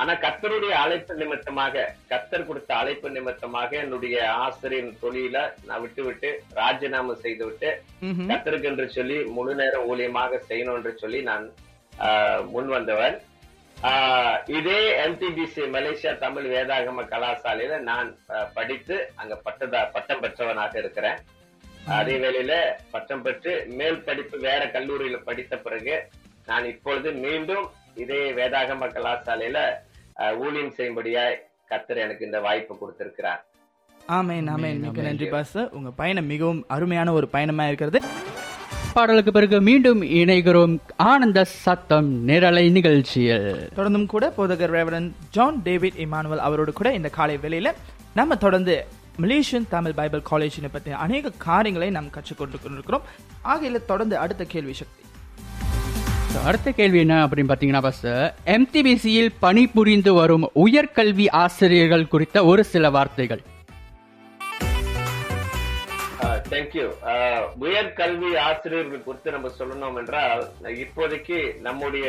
ஆனா 0.00 0.12
கத்தருடைய 0.24 0.74
அழைப்பு 0.82 1.14
நிமித்தமாக 1.22 1.84
கத்தர் 2.12 2.46
கொடுத்த 2.50 2.70
அழைப்பு 2.80 3.08
நிமித்தமாக 3.16 3.76
என்னுடைய 3.84 4.16
ஆசிரியர் 4.44 5.02
தொழில 5.02 5.36
நான் 5.68 5.82
விட்டு 5.84 6.02
விட்டு 6.06 6.30
ராஜினாமா 6.60 7.14
செய்து 7.26 7.44
விட்டு. 7.48 7.70
கத்தருக்கு 8.30 8.70
என்று 8.72 8.88
சொல்லி 8.96 9.18
முழு 9.36 9.54
நேர 9.60 9.84
ஊழியமாக 9.90 10.40
செய்யணும் 10.50 10.78
என்று 10.80 10.94
சொல்லி 11.04 11.20
நான் 11.30 11.46
முன் 12.54 12.70
வந்தவன் 12.76 13.16
இதே 14.58 14.80
எம்டிபிசி 15.04 15.62
மலேசியா 15.76 16.12
தமிழ் 16.18 16.46
வேதாகம 16.52 17.02
கலாசாலையில 17.12 17.78
நான் 17.88 18.08
படித்து 18.54 18.96
அங்க 19.14 19.34
பட்டதா 19.46 19.80
பட்டம் 19.92 20.20
பெற்றவனாக 20.20 20.78
இருக்கிறேன். 20.78 21.18
அதே 21.98 22.14
வேளையில 22.24 22.54
பட்டம் 22.90 23.22
பெற்று 23.22 23.52
மேல் 23.80 23.98
படிப்பு 24.06 24.36
வேற 24.38 24.62
கல்லூரியில 24.66 25.16
படித்த 25.28 25.56
பிறகு 25.66 25.96
நான் 26.46 26.66
இப்பொழுது 26.72 27.12
மீண்டும் 27.24 27.66
இதே 27.94 28.22
வேதாகம 28.38 28.88
கலாசாலையில 28.96 29.58
ஊழியம் 30.44 30.74
செய்யும்படியாய் 30.78 31.36
கத்தர் 31.70 32.04
எனக்கு 32.04 32.24
இந்த 32.24 32.40
வாய்ப்பு 32.40 32.78
கொடுத்திருக்கிறார். 32.78 33.42
ஆமேன் 34.18 34.48
ஆமேன். 34.54 34.80
மிக்க 34.84 35.08
நன்றி 35.08 35.26
பாஸ்டர். 35.26 35.68
உங்க 35.70 35.90
பயணம் 36.00 36.30
மிகவும் 36.32 36.64
அருமையான 36.68 37.12
ஒரு 37.12 37.28
பயணமா 37.28 37.66
இருக்கிறது. 37.66 38.00
பாடலுக்கு 38.94 39.32
பிறகு 39.32 39.60
மீண்டும் 39.60 40.02
இணைகிறோம். 40.02 40.78
ஆனந்த 40.96 41.44
சத்தம் 41.44 42.08
நேரலை 42.24 42.70
நிகழ்ச்சியில். 42.70 43.70
தொடர்ந்தும் 43.76 44.06
கூட 44.06 44.32
போதகர் 44.38 44.74
ரெவரன் 44.76 45.12
ஜான் 45.30 45.62
டேவிட் 45.62 45.92
இமானுவல் 45.96 46.44
அவரோடு 46.48 46.72
கூட 46.72 46.92
இந்த 46.92 47.08
காலை 47.08 47.38
வேளையில 47.42 47.72
நம்ம 48.14 48.36
தொடர்ந்து 48.36 48.86
மலேசியன் 49.20 49.68
தமிழ் 49.68 49.92
பைபிள் 49.92 50.22
காலேஜினை 50.30 50.68
பற்றிய 50.72 50.96
அநேக 50.96 51.32
காரியங்களை 51.36 51.90
நாம் 51.90 52.10
கற்றுக்கொண்டு 52.10 52.58
கொண்டிருக்கிறோம். 52.62 53.02
ஆகையில 53.44 53.84
தொடர்ந்து 53.84 54.16
அடுத்த 54.16 54.44
கேள்வி 54.44 54.72
சக்தி. 54.72 55.02
அடுத்த 56.44 56.70
கேள்வி 56.70 56.98
என்ன 56.98 57.26
அப்படின்னு 57.26 57.52
பாத்தீங்கன்னா 57.52 57.82
பஸ் 57.82 58.06
எம்டிபிசியில் 58.46 59.34
பணிபுரிந்து 59.40 60.14
வரும் 60.14 60.50
உயர்கல்வி 60.54 61.26
ஆசிரியர்கள் 61.30 62.08
குறித்த 62.08 62.44
ஒரு 62.44 62.64
சில 62.64 62.90
வார்த்தைகள். 62.90 63.42
தேங்க்யூ 66.52 66.86
உயர்கல்வி 67.64 68.30
ஆசிரியர்கள் 68.48 69.04
குறித்து 69.06 69.34
நம்ம 69.34 69.50
சொல்லணும் 69.58 69.96
என்றால் 70.00 70.42
இப்போதைக்கு 70.84 71.38
நம்முடைய 71.66 72.08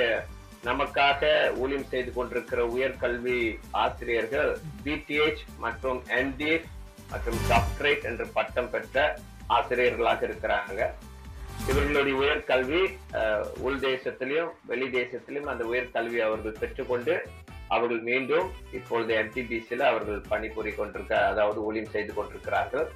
நமக்காக 0.67 1.29
ஊழியம் 1.61 1.89
செய்து 1.93 2.11
கொண்டிருக்கிற 2.17 2.61
உயர்கல்வி 2.75 3.39
ஆசிரியர்கள் 3.83 4.51
பிடிஎச் 4.85 5.43
மற்றும் 5.63 5.99
என்டிஎஃப் 6.19 6.69
மற்றும் 7.11 7.39
டாக்டரேட் 7.51 8.05
என்ற 8.11 8.23
பட்டம் 8.37 8.69
பெற்ற 8.75 8.99
ஆசிரியர்களாக 9.57 10.21
இருக்கிறாங்க. 10.27 10.81
இவர்களுடைய 11.69 12.15
உயர்கல்வி 12.23 12.83
உள் 13.67 13.81
தேசத்திலையும் 13.89 14.53
வெளி 14.71 14.87
தேசத்திலும் 14.99 15.49
அந்த 15.51 15.63
உயர்கல்வி 15.73 16.21
அவர்கள் 16.27 16.59
பெற்றுக்கொண்டு 16.61 17.15
அவர்கள் 17.75 18.01
மீண்டும் 18.09 18.47
இப்பொழுது 18.77 19.11
எம்டிபிசியில் 19.21 19.89
அவர்கள் 19.91 20.21
பணிபுரி 20.31 20.71
கொண்டிருக்க 20.79 21.13
அதாவது 21.31 21.59
ஊழியம் 21.67 21.93
செய்து 21.95 22.11
கொண்டிருக்கிறார்கள். 22.13 22.87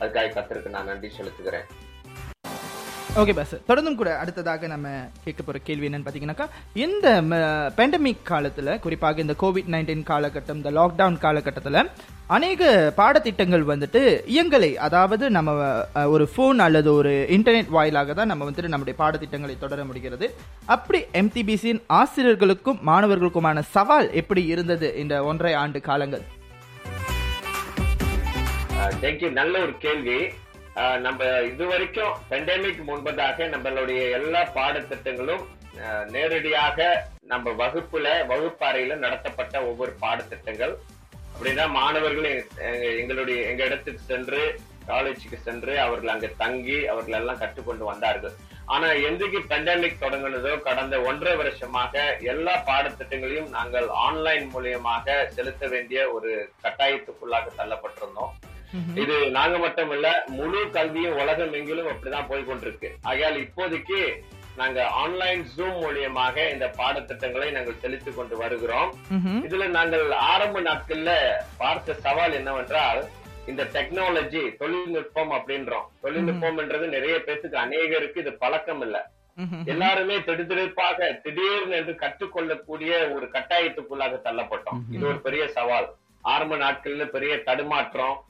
அதுக்காக 0.00 0.30
கத்திருக்கு. 0.36 0.68
நான் 0.68 0.84
நன்றி 0.84 1.10
செலுத்துகிறேன். 1.16 1.66
ஓகே 3.16 3.34
பாஸ் 3.34 3.54
தொடர்ந்தும் 3.68 3.94
கூட 3.94 4.18
அடுத்ததாக 4.18 4.66
நம்ம 4.66 4.88
கேட்க 5.24 5.42
போற 5.42 5.58
கேள்வி 5.62 5.88
என்னன்னு 5.88 6.06
பாத்தீங்கன்னாக்கா 6.06 6.46
இந்த 6.74 7.22
பேண்டமிக் 7.76 8.24
காலத்துல 8.28 8.78
குறிப்பாக 8.78 9.20
இந்த 9.20 9.34
கோவிட் 9.42 9.70
நைன்டீன் 9.70 10.02
காலகட்டம் 10.10 10.54
இந்த 10.54 10.70
லாக்டவுன் 10.70 11.20
காலகட்டத்துல 11.20 11.90
அநேக 12.26 12.92
பாடத்திட்டங்கள் 12.96 13.64
வந்துட்டு 13.72 14.02
இயங்கலை 14.26 14.74
அதாவது 14.74 15.30
நம்ம 15.30 15.84
ஒரு 16.06 16.28
ஃபோன் 16.36 16.58
அல்லது 16.58 16.94
ஒரு 16.94 17.26
இன்டர்நெட் 17.30 17.68
வாயிலாக 17.68 18.12
தான் 18.12 18.26
நம்ம 18.26 18.50
வந்துட்டு 18.50 18.68
நம்முடைய 18.68 18.98
பாடத்திட்டங்களை 18.98 19.58
தொடர 19.58 19.84
முடிகிறது. 19.84 20.34
அப்படி 20.64 21.04
எம்டிபிசியின் 21.12 21.82
ஆசிரியர்களுக்கும் 21.88 22.80
மாணவர்களுக்குமான 22.86 23.60
சவால் 23.60 24.12
எப்படி 24.12 24.44
இருந்தது 24.46 24.96
இந்த 24.96 25.24
ஒன்றரை 25.24 25.54
ஆண்டு 25.54 25.80
காலங்கள்? 25.80 26.22
தேங்க்யூ 28.84 29.30
நல்ல 29.30 29.58
ஒரு 29.58 29.78
கேள்வி. 29.78 30.32
ஆஹ் 30.76 30.98
நம்ம 30.98 31.24
இதுவரைக்கும் 31.24 32.16
பெண்டமிக் 32.30 32.82
முன்பதாக 32.86 33.46
நம்மளுடைய 33.54 34.10
எல்லா 34.10 34.40
பாடத்திட்டங்களும் 34.40 35.44
நேரடியாக 36.08 37.06
நம்ம 37.20 37.50
வகுப்புல 37.50 38.26
வகுப்பறையில 38.26 38.96
நடத்தப்பட்ட 38.96 39.62
ஒவ்வொரு 39.62 39.92
பாடத்திட்டங்கள். 40.00 40.74
அப்படின்னா 41.34 41.70
மாணவர்கள் 41.70 42.46
எங்களுடைய 42.98 43.42
எங்க 43.42 43.64
இடத்துக்கு 43.64 44.00
சென்று 44.00 44.60
காலேஜுக்கு 44.88 45.36
சென்று 45.42 45.80
அவர்கள் 45.80 46.08
அங்க 46.08 46.26
தங்கி 46.26 46.86
அவர்கள் 46.86 47.18
எல்லாம் 47.18 47.38
கற்றுக்கொண்டு 47.38 47.84
வந்தார்கள். 47.84 48.32
ஆனா 48.64 48.86
எந்தைக்கு 48.86 49.40
பெண்டமிக் 49.48 50.00
தொடங்கினதோ 50.00 50.60
கடந்த 50.60 51.00
ஒன்றரை 51.00 51.36
வருஷமாக 51.36 52.16
எல்லா 52.20 52.62
பாடத்திட்டங்களையும் 52.66 53.48
நாங்கள் 53.48 53.88
ஆன்லைன் 53.88 54.50
மூலியமாக 54.54 55.28
செலுத்த 55.28 55.66
வேண்டிய 55.66 56.10
ஒரு 56.10 56.52
கட்டாயத்துக்குள்ளாக 56.62 57.46
தள்ளப்பட்டிருந்தோம். 57.58 58.52
இது 58.94 59.30
நாங்க 59.30 59.58
மட்டும் 59.58 59.90
இல்ல 59.90 60.24
முழு 60.26 60.70
கல்வியும் 60.70 61.16
உலகம் 61.16 61.52
எங்கிலும் 61.52 61.88
அப்படிதான் 61.88 62.28
போய் 62.28 62.46
கொண்டிருக்கு 62.48 62.90
ஆகையால் 63.02 63.36
இப்போதைக்கு 63.36 64.20
நாங்க 64.56 64.86
ஆன்லைன் 64.86 65.46
ஜூம் 65.56 65.78
மூலியமாக 65.80 66.52
இந்த 66.52 66.70
பாடத்திட்டங்களை 66.78 67.50
நாங்கள் 67.50 67.78
செலுத்திக் 67.78 68.16
கொண்டு 68.16 68.36
வருகிறோம். 68.36 68.94
இதுல 69.46 69.66
நாங்கள் 69.66 70.10
ஆரம்ப 70.10 70.60
நாட்கள்ல 70.60 71.30
பார்த்த 71.56 71.94
சவால் 71.94 72.32
என்னவென்றால் 72.32 73.04
இந்த 73.46 73.64
டெக்னாலஜி 73.64 74.56
தொழில்நுட்பம் 74.56 75.30
அப்படின்றோம். 75.30 75.86
தொழில்நுட்பம்ன்றது 76.02 76.86
நிறைய 76.88 77.16
பேத்துக்கு 77.16 77.56
அநேகருக்கு 77.56 78.18
இது 78.18 78.32
பழக்கம் 78.32 78.80
இல்ல. 78.80 79.10
எல்லாருமே 79.64 80.16
திடுதிடுப்பாக 80.16 81.20
திடீர்னு 81.20 81.76
என்று 81.76 81.94
கற்றுக்கொள்ளக்கூடிய 81.94 83.12
ஒரு 83.12 83.26
கட்டாயத்துக்குள்ளாக 83.32 84.20
தள்ளப்பட்டோம். 84.24 84.80
இது 84.90 85.06
ஒரு 85.06 85.20
பெரிய 85.20 85.48
சவால். 85.48 85.94
ஆரம்ப 86.20 86.56
நாட்கள்ல 86.56 87.06
பெரிய 87.06 87.42
தடுமாற்றம் 87.42 88.24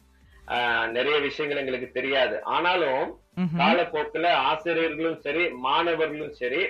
நிறைய 0.88 1.18
விஷயங்கள் 1.18 1.60
எங்களுக்கு 1.60 1.90
தெரியாது. 1.92 2.42
ஆனாலும். 2.44 3.18
காலப்போக்குல 3.58 4.26
ஆசிரியர்களும் 4.28 5.20
சரி 5.20 5.48
மாணவர்களும் 5.48 6.32
சரி 6.32 6.66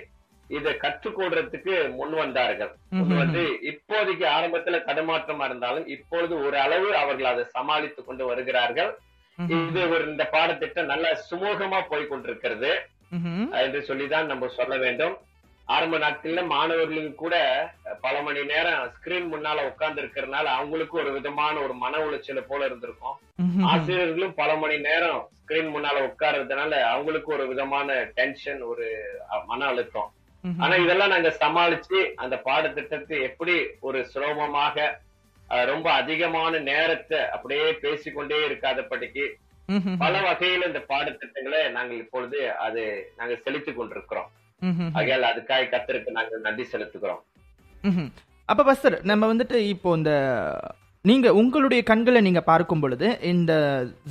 இதை 0.48 0.72
கற்றுக்கொள்றதுக்கு 0.72 1.94
முன் 1.94 2.14
வந்தார்கள். 2.14 2.72
வந்து 2.90 3.58
இப்போதைக்கு 3.62 4.26
ஆரம்பத்துல 4.38 4.78
தடுமாற்றமா 4.86 5.44
இருந்தாலும் 5.44 5.86
இப்பொழுது 5.86 6.46
ஒரு 6.46 6.58
அளவு 6.58 6.96
அவர்கள் 6.96 7.32
அதை 7.32 7.44
சமாளித்துக் 7.44 8.06
கொண்டு 8.06 8.26
வருகிறார்கள். 8.26 8.96
இது 9.48 9.90
ஒரு 9.90 10.04
இந்த 10.06 10.24
பாடத்திட்டம் 10.24 10.86
நல்ல 10.86 11.20
சுமூகமா 11.30 11.82
போய் 11.88 12.06
கொண்டிருக்கிறது. 12.06 12.80
என்று 13.50 13.82
சொல்லிதான் 13.82 14.26
நம்ம 14.26 14.48
சொல்ல 14.48 14.76
வேண்டும். 14.76 15.18
ஆரம்ப 15.68 15.98
நாட்கள்ல 15.98 16.40
மாணவர்களுக்கு 16.46 17.14
கூட 17.14 17.36
பல 18.00 18.16
மணி 18.22 18.40
நேரம் 18.50 18.90
ஸ்கிரீன் 18.94 19.28
முன்னால 19.34 19.62
உட்கார்ந்து 19.68 20.02
இருக்கிறதுனால 20.02 20.46
அவங்களுக்கு 20.56 20.94
ஒரு 21.02 21.10
விதமான 21.12 21.54
ஒரு 21.60 21.74
மன 21.84 22.00
உளைச்சல 22.06 22.40
போல 22.50 22.66
இருந்திருக்கும். 22.68 23.16
ஆசிரியர்களும் 23.70 24.34
பல 24.40 24.50
மணி 24.62 24.76
நேரம் 24.88 25.22
ஸ்கிரீன் 25.38 25.70
முன்னால 25.74 26.02
உட்கார்றதுனால 26.08 26.72
அவங்களுக்கு 26.90 27.32
ஒரு 27.36 27.46
விதமான 27.52 27.96
டென்ஷன் 28.18 28.60
ஒரு 28.72 28.88
மன 29.46 29.60
அழுத்தம். 29.70 30.10
ஆனா 30.44 30.74
இதெல்லாம் 30.84 31.14
நாங்க 31.14 31.32
சமாளிச்சு 31.42 32.00
அந்த 32.24 32.36
பாடத்திட்டத்தை 32.48 33.18
எப்படி 33.30 33.56
ஒரு 33.88 34.00
சுலபமாக 34.12 34.86
ரொம்ப 35.72 35.86
அதிகமான 36.00 36.58
நேரத்தை 36.70 37.18
அப்படியே 37.36 37.66
பேசிக்கொண்டே 37.84 38.38
இருக்காதபடிக்கு. 38.48 39.26
பல 40.02 40.14
வகையில 40.28 40.66
இந்த 40.70 40.80
பாடத்திட்டங்களை 40.92 41.60
நாங்கள் 41.76 42.00
இப்பொழுது 42.04 42.40
அது 42.66 42.82
நாங்க 43.18 43.34
செலுத்திக் 43.44 43.78
கொண்டிருக்கிறோம். 43.78 44.30
ஆகையால் 44.92 45.22
அதுக்காக 45.22 45.68
கத்திற்கு 45.68 46.10
நாங்கள் 46.10 46.40
நன்றி 46.40 46.66
செலுத்துகிறோம். 46.72 47.22
அப்ப 48.44 48.62
பஸ்தர் 48.62 49.02
நம்ம 49.02 49.34
வந்துட்டு 49.34 49.54
இப்போ 49.54 49.96
இந்த 49.96 50.12
நீங்க 51.02 51.34
உங்களுடைய 51.34 51.82
கண்களை 51.82 52.20
நீங்க 52.20 52.40
பார்க்கும் 52.40 52.80
பொழுது 52.80 53.18
இந்த 53.22 53.52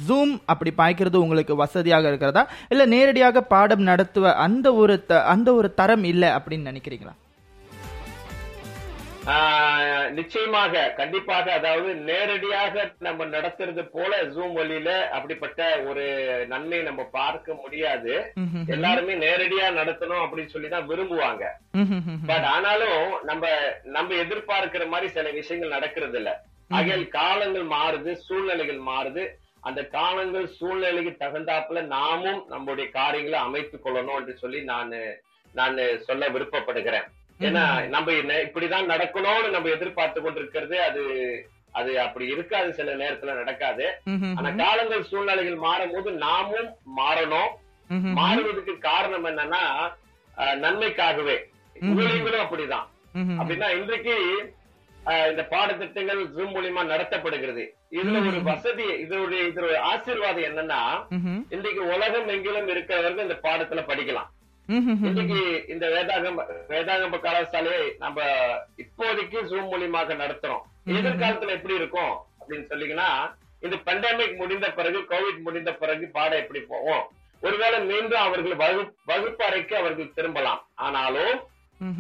ஜூம் 0.08 0.42
அப்படி 0.46 0.74
பாய்க்கிறது 0.78 1.16
உங்களுக்கு 1.16 1.56
வசதியாக 1.56 2.08
இருக்கிறதா? 2.08 2.48
இல்ல 2.70 2.86
நேரடியாக 2.86 3.42
பாடம் 3.42 3.82
நடத்துவ 3.82 4.34
அந்த 4.36 4.74
ஒரு 4.74 5.06
த- 5.06 5.24
அந்த 5.24 5.54
ஒரு 5.54 5.74
தரம் 5.74 6.04
இல்ல 6.04 6.38
அப்படின்னு 6.38 6.70
நினைக்கிறீங்களா? 6.72 7.14
நிச்சயமாக 10.12 10.94
கண்டிப்பாக 10.98 11.54
அதாவது 11.54 11.96
நேரடியாக 11.96 12.94
நம்ம 13.00 13.26
நடத்துறது 13.26 13.84
போல 13.92 14.24
ஜூம் 14.24 14.54
வழியில 14.54 15.10
அப்படிப்பட்ட 15.10 15.82
ஒரு 15.82 16.04
நன்மை 16.48 16.80
நம்ம 16.82 17.04
பார்க்க 17.04 17.54
முடியாது. 17.54 18.34
எல்லாருமே 18.68 19.14
நேரடியா 19.16 19.68
நடத்தணும் 19.80 20.24
அப்படின்னு 20.24 20.54
சொல்லி 20.56 20.70
தான் 20.70 20.90
விரும்புவாங்க. 20.90 21.44
பட் 22.28 22.48
ஆனாலும் 22.56 23.24
நம்ம 23.24 23.54
நம்ம 23.84 24.14
எதிர்பார்க்கிற 24.14 24.88
மாதிரி 24.88 25.12
சில 25.12 25.30
விஷயங்கள் 25.30 25.76
நடக்கிறது 25.78 26.18
இல்ல 26.18 26.44
ஆகையால் 26.70 27.08
காலங்கள் 27.08 27.66
மாறுது 27.66 28.14
சூழ்நிலைகள் 28.28 28.82
மாறுது. 28.92 29.26
அந்த 29.60 29.82
காலங்கள் 29.98 30.48
சூழ்நிலைக்கு 30.48 31.26
தகுந்தாப்புல 31.26 31.82
நாமும் 31.98 32.46
நம்முடைய 32.48 32.92
காரியங்களை 32.92 33.40
அமைத்துக் 33.40 33.86
கொள்ளணும் 33.86 34.16
என்று 34.16 34.36
சொல்லி 34.38 34.62
நான் 34.64 34.94
நான் 35.56 35.78
சொல்ல 36.00 36.30
விருப்பப்படுகிறேன். 36.30 37.08
ஏன்னா 37.48 37.66
நம்ம 37.96 38.12
இப்படிதான் 38.46 38.92
நடக்கணும்னு 38.94 39.56
நம்ம 39.56 39.70
எதிர்பார்த்து 39.70 40.22
கொண்டிருக்கிறது 40.22 40.78
அது 40.88 41.04
அது 41.80 41.92
அப்படி 42.00 42.26
இருக்காது 42.34 42.70
சில 42.74 42.90
நேரத்துல 43.02 43.32
நடக்காது. 43.42 43.86
ஆனா 44.38 44.50
காலங்கள் 44.64 45.08
சூழ்நிலைகள் 45.12 45.64
மாறும்போது 45.68 46.12
நாமும் 46.26 46.72
மாறணும். 47.00 47.52
மாறுவதற்கு 48.20 48.74
காரணம் 48.90 49.26
என்னன்னா 49.30 49.64
நன்மைக்காகவே. 50.64 51.38
ஊழியங்களும் 51.92 52.44
அப்படிதான். 52.44 52.88
அப்படின்னா 53.40 53.70
இன்றைக்கு 53.80 54.16
இந்த 55.32 55.44
பாடத்திட்டங்கள் 55.52 56.22
ஜூம் 56.36 56.54
மூலியமா 56.56 56.84
நடத்தப்படுகிறது. 56.92 57.64
இதுல 58.00 58.20
ஒரு 58.28 58.40
வசதி 58.44 58.86
இதோடைய 59.04 59.42
இதோட 59.50 59.74
ஆசீர்வாதம் 59.92 60.48
என்னன்னா. 60.50 60.82
இன்றைக்கு 61.56 61.82
உலகம் 61.96 62.30
எங்கிலும் 62.36 62.70
இருக்கிறவர்கள் 62.76 63.28
இந்த 63.28 63.40
பாடத்துல 63.48 63.84
படிக்கலாம். 63.90 64.30
இன்னைக்கு 64.68 65.40
இந்த 65.68 65.86
வேதாகம 65.88 66.44
வேதாகம 66.70 67.18
கலாசாலையை 67.26 67.88
நம்ம 67.98 68.22
இப்போதைக்கு 68.84 69.40
ஜூம் 69.50 69.72
மூலியமாக 69.72 70.16
நடத்துறோம். 70.22 70.64
எதிர்காலத்துல 70.86 71.56
எப்படி 71.58 71.76
இருக்கும் 71.76 72.14
அப்படின்னு 72.40 72.68
சொல்லிங்கன்னா 72.72 73.10
இந்த 73.60 73.76
பெண்டமிக் 73.88 74.38
முடிந்த 74.38 74.68
பிறகு 74.72 75.00
கோவிட் 75.10 75.42
முடிந்த 75.42 75.74
பிறகு 75.74 76.08
பாடம் 76.12 76.40
எப்படி 76.40 76.62
போவோம் 76.72 77.04
ஒருவேளை 77.42 77.80
மீண்டும் 77.82 78.20
அவர்கள் 78.20 78.56
வகுப்பு 78.56 78.96
வகுப்பறைக்கு 79.06 79.76
அவர்கள் 79.78 80.14
திரும்பலாம். 80.14 80.62
ஆனாலும் 80.76 81.36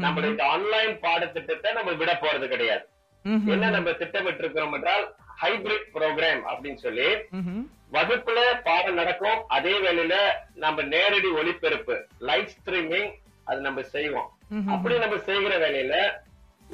நம்மள 0.01 0.25
இந்த 0.29 0.43
ஆன்லைன் 0.46 1.00
பாடத்திட்டத்தை 1.00 1.72
நம்ம 1.74 1.91
விட 1.91 2.12
போறது 2.22 2.48
கிடையாது. 2.48 2.84
என்ன 3.25 3.70
நம்ம 3.70 3.91
திட்டமிட்டு 3.91 4.43
இருக்கிறோம் 4.43 4.74
என்றால் 4.74 5.05
ஹைபிரிட் 5.41 5.88
ப்ரோக்ராம் 5.93 6.43
அப்படின்னு 6.51 6.79
சொல்லி 6.86 7.08
வகுப்புல 7.96 8.40
பாடம் 8.68 9.00
நடக்கும். 9.02 9.40
அதே 9.56 9.74
வேளையில 9.86 10.16
நம்ம 10.64 10.84
நேரடி 10.94 11.30
ஒளிபரப்பு 11.40 11.96
லைவ் 12.30 12.54
ஸ்ட்ரீமிங் 12.56 13.10
அது 13.50 13.60
நம்ம 13.68 13.82
செய்வோம். 13.96 14.30
அப்படி 14.74 14.96
நம்ம 15.04 15.18
செய்கிற 15.30 15.54
வேலையில 15.66 15.96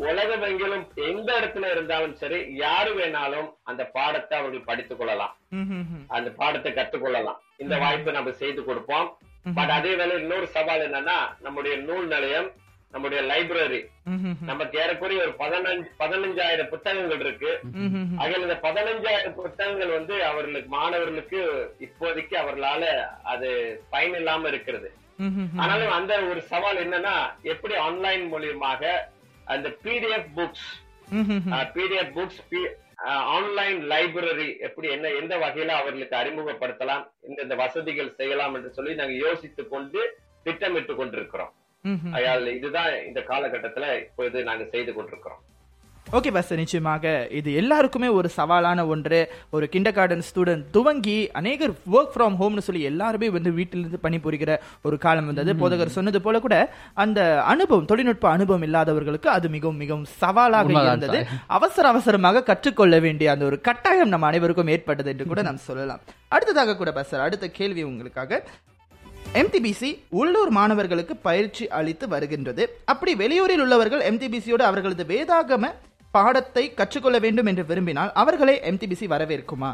உலகமெங்கிலும் 0.07 0.83
எந்த 1.09 1.29
இடத்துல 1.39 1.69
இருந்தாலும் 1.73 2.13
சரி 2.21 2.39
யாரு 2.63 2.91
வேணாலும் 2.99 3.47
அந்த 3.69 3.83
பாடத்தை 3.95 4.35
அவர்கள் 4.39 4.67
படித்துக் 4.69 4.99
கொள்ளலாம். 4.99 5.33
அந்த 6.17 6.29
பாடத்தை 6.41 6.71
கற்றுக்கொள்ளலாம் 6.73 7.39
இந்த 7.63 7.77
வாய்ப்பை 7.83 8.13
நம்ம 8.17 8.31
செய்து 8.43 8.61
கொடுப்போம். 8.69 9.09
பட் 9.57 9.73
அதே 9.77 9.91
வேலை 9.99 10.15
இன்னொரு 10.21 10.47
சவால் 10.55 10.85
என்னன்னா 10.87 11.17
நம்முடைய 11.45 11.75
நூல் 11.87 12.07
நிலையம் 12.15 12.49
நம்முடைய 12.93 13.21
லைப்ரரி 13.31 13.79
நமக்கு 14.49 14.75
ஏறக்குறைய 14.79 15.21
ஒரு 15.25 15.33
பதினஞ்சு 15.41 15.89
பதினஞ்சாயிரம் 15.99 16.69
புத்தகங்கள் 16.69 17.19
இருக்கு. 17.19 17.51
அதில் 18.21 18.45
இந்த 18.45 18.55
பதினஞ்சாயிரம் 18.63 19.35
புத்தகங்கள் 19.39 19.91
வந்து 19.97 20.15
அவர்களுக்கு 20.29 20.69
மாணவர்களுக்கு 20.69 21.39
இப்போதைக்கு 21.87 22.35
அவர்களால 22.41 22.83
அது 23.33 23.49
பயனில்லாம 23.91 24.47
இருக்கிறது. 24.47 24.89
ஆனாலும் 25.61 25.93
அந்த 25.99 26.13
ஒரு 26.31 26.41
சவால் 26.51 26.81
என்னன்னா 26.85 27.15
எப்படி 27.53 27.75
ஆன்லைன் 27.87 28.25
மூலியமாக 28.33 28.91
அந்த 29.45 29.69
PDF 29.83 30.29
books 30.37 30.69
PDF 31.75 32.13
books 32.17 32.41
online 33.35 33.79
library 33.93 34.49
எப்படி 34.67 34.87
என்ன 34.95 35.11
எந்த 35.21 35.33
வகையில 35.37 35.77
அவர்களுக்கு 35.81 36.15
அறிமுகப்படுத்தலாம் 36.21 37.05
இந்த 37.43 37.55
வசதிகள் 37.63 38.15
செய்யலாம் 38.15 38.55
என்று 38.55 38.71
சொல்லி 38.79 38.93
நாங்க 38.93 39.13
யோசித்துக் 39.27 39.71
கொண்டு 39.75 40.01
திட்டமிட்டு 40.43 40.95
கொண்டிருக்கிறோம். 40.95 41.53
அயால் 42.17 42.49
இதுதான் 42.57 42.91
இந்த 43.09 43.19
காலகட்டத்துல 43.29 43.85
இப்பொழுது 44.05 44.39
நாங்க 44.49 44.63
செய்து 44.73 44.91
கொண்டிருக்கிறோம். 44.95 45.43
ஓகே 46.17 46.29
பஸ் 46.35 46.51
நிச்சயமாக 46.59 47.05
இது 47.39 47.49
எல்லாருக்குமே 47.61 48.07
ஒரு 48.19 48.29
சவாலான 48.37 48.85
ஒன்று. 48.93 49.19
ஒரு 49.55 49.65
கிண்டர் 49.73 49.95
கார்டன் 49.97 50.23
ஸ்டூடெண்ட் 50.29 50.63
துவங்கி 50.75 51.17
அநேகர் 51.39 51.73
ஒர்க் 51.95 52.13
ஃப்ரம் 52.13 52.37
ஹோம்னு 52.39 52.63
சொல்லி 52.67 52.81
எல்லாருமே 52.91 53.27
வந்து 53.35 53.51
வீட்டிலிருந்து 53.57 53.99
பணிபுரிகிற 54.05 54.53
ஒரு 54.87 54.97
காலம் 55.03 55.27
வந்தது. 55.29 55.53
போதகர் 55.61 55.95
சொன்னது 55.97 56.21
போல 56.25 56.39
கூட 56.45 56.55
அந்த 57.03 57.19
அனுபவம் 57.53 57.89
தொழில்நுட்ப 57.91 58.29
அனுபவம் 58.29 58.65
இல்லாதவர்களுக்கு 58.67 59.29
அது 59.35 59.49
மிகவும் 59.57 59.79
மிகவும் 59.83 60.07
சவாலாக 60.21 60.73
இருந்தது. 60.85 61.21
அவசர 61.59 61.87
அவசரமாக 61.93 62.43
கற்றுக்கொள்ள 62.49 62.99
வேண்டிய 63.05 63.31
அந்த 63.35 63.45
ஒரு 63.51 63.59
கட்டாயம் 63.69 64.13
நம்ம 64.15 64.27
அனைவருக்கும் 64.31 64.73
ஏற்பட்டது 64.77 65.11
என்று 65.15 65.29
கூட 65.33 65.43
நாம் 65.49 65.65
சொல்லலாம். 65.69 66.01
அடுத்ததாக 66.35 66.77
கூட 66.81 66.91
பஸ் 66.99 67.15
அடுத்த 67.27 67.51
கேள்வி 67.59 67.83
உங்களுக்காக. 67.91 68.41
எம்டிபிசி 69.37 69.89
உள்ளூர் 70.09 70.49
மாணவர்களுக்கு 70.49 71.15
பயிற்சி 71.15 71.67
அளித்து 71.67 72.07
வருகின்றது. 72.07 72.63
அப்படி 72.85 73.13
வெளியூரில் 73.13 73.61
உள்ளவர்கள் 73.63 74.01
எம்டிபிசியோடு 74.11 74.63
அவர்களது 74.69 75.03
வேதாகம 75.03 75.73
பாடத்தை 76.11 76.73
கற்றுக்கொள்ள 76.73 77.19
வேண்டும் 77.19 77.45
என்று 77.45 77.65
விரும்பினால் 77.65 78.11
அவர்களை 78.13 78.61
எம்டிபிசி 78.63 79.07
வரவேற்குமா? 79.13 79.71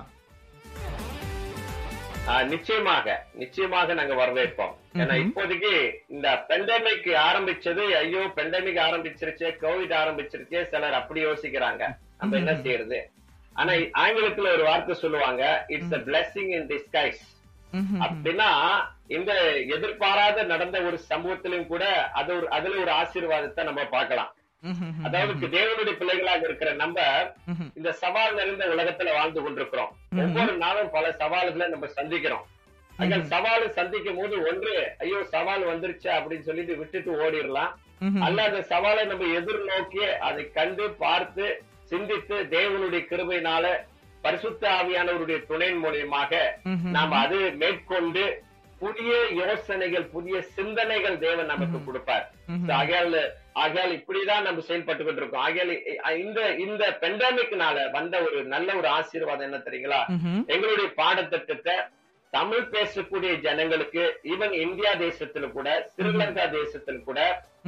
நிச்சயமாக. 2.48 3.26
நிச்சயமாக 3.34 3.94
நாங்க 3.94 4.14
வரவேற்போம். 4.26 4.74
ஏன்னா 4.94 5.16
இப்போதைக்கு 5.26 5.92
இந்த 6.08 6.46
பெண்டமிக் 6.50 7.08
ஆரம்பிச்சது 7.28 7.84
ஐயோ 8.02 8.20
பெண்டமிக் 8.36 8.82
ஆரம்பிச்சிருச்சே 8.88 9.52
கோவிட் 9.64 9.96
ஆரம்பிச்சிருச்சே 10.02 10.70
சிலர் 10.70 10.94
அப்படி 10.94 11.26
யோசிக்கிறாங்க. 11.26 11.84
நம்ம 12.18 12.36
என்ன 12.36 12.56
செய்யறது? 12.56 13.10
ஆனா 13.54 13.72
ஆங்கிலத்துல 13.74 14.54
ஒரு 14.54 14.64
வார்த்தை 14.64 14.96
சொல்லுவாங்க 14.96 15.66
it's 15.68 15.94
a 15.94 16.04
blessing 16.12 16.50
in 16.58 16.68
disguise. 16.68 17.24
அப்படின்னா 18.03 18.50
இந்த 19.15 19.31
எதிர்பாராத 19.75 20.43
நடந்த 20.51 20.77
ஒரு 20.88 20.98
சமூகத்திலும் 21.12 21.69
கூட 21.72 21.86
அது 22.19 22.31
ஒரு 22.38 22.48
அதுல 22.57 22.81
ஒரு 22.84 22.91
ஆசீர்வாதத்தை 23.01 23.63
நம்ம 23.69 23.84
பார்க்கலாம். 23.95 24.31
அதாவது 25.07 25.48
தேவனுடைய 25.55 25.95
பிள்ளைகளாக 26.00 26.43
இருக்கிற 26.48 26.69
நம்ம 26.84 27.00
இந்த 27.77 27.89
சவால் 28.03 28.38
நிறைந்த 28.39 28.65
உலகத்துல 28.73 29.13
வாழ்ந்து 29.17 29.41
கொண்டிருக்கிறோம். 29.41 29.91
ஒவ்வொரு 30.23 30.54
நாளும் 30.63 30.93
பல 30.95 31.12
சவால்களை 31.21 31.67
நம்ம 31.73 31.89
சந்திக்கிறோம். 31.99 32.45
அங்க 33.01 33.15
சவால் 33.34 33.65
சந்திக்கும் 33.80 34.19
போது 34.19 34.36
ஒன்று 34.49 34.73
ஐயோ 35.04 35.19
சவால் 35.36 35.63
வந்துருச்சு 35.71 36.10
அப்படின்னு 36.17 36.47
சொல்லிட்டு 36.49 36.80
விட்டுட்டு 36.82 37.12
ஓடிடலாம். 37.23 37.73
அல்ல 38.25 38.39
அந்த 38.49 38.62
சவாலை 38.71 39.04
நம்ம 39.12 39.28
எதிர்நோக்கி 39.39 40.04
அதை 40.30 40.43
கண்டு 40.58 40.86
பார்த்து 41.04 41.45
சிந்தித்து 41.91 42.36
தேவனுடைய 42.56 43.01
கிருபையினால 43.12 43.65
பரிசுத்த 44.26 44.64
ஆவியானவருடைய 44.80 45.40
துணை 45.46 45.70
மூலியமாக 45.76 46.32
நாம் 46.96 47.16
அது 47.22 47.40
மேற்கொண்டு 47.62 48.26
புதிய 48.82 49.12
யோசனைகள் 49.40 50.06
புதிய 50.06 50.38
சிந்தனைகள் 50.56 51.18
தேவன் 51.18 51.52
நமக்கு 51.52 51.78
கொடுப்பார். 51.80 52.26
ஆகையால் 52.78 53.16
ஆகையால் 53.56 53.94
இப்படிதான் 53.98 54.46
நம்ம 54.48 54.64
செயல்பட்டு 54.70 55.04
கொண்டிருக்கோம் 55.04 55.46
ஆகையால் 55.46 55.72
இந்த 56.18 56.40
இந்த 56.66 56.84
பெண்டமிக்னால 57.04 57.86
வந்த 57.92 58.16
ஒரு 58.26 58.40
நல்ல 58.46 58.70
ஒரு 58.76 58.90
ஆசீர்வாதம் 58.98 59.48
என்ன 59.50 59.60
தெரியுங்களா? 59.68 60.02
எங்களுடைய 60.54 60.88
பாடத்திட்டத்தை 61.00 61.76
தமிழ் 62.34 62.70
பேசக்கூடிய 62.70 63.32
ஜனங்களுக்கு 63.42 64.04
ஈவன் 64.32 64.54
இந்தியா 64.62 64.92
தேசத்துல 65.04 65.46
கூட 65.52 65.68
ஸ்ரீலங்கா 65.92 66.46
தேசத்துல 66.56 66.98
கூட 67.04 67.20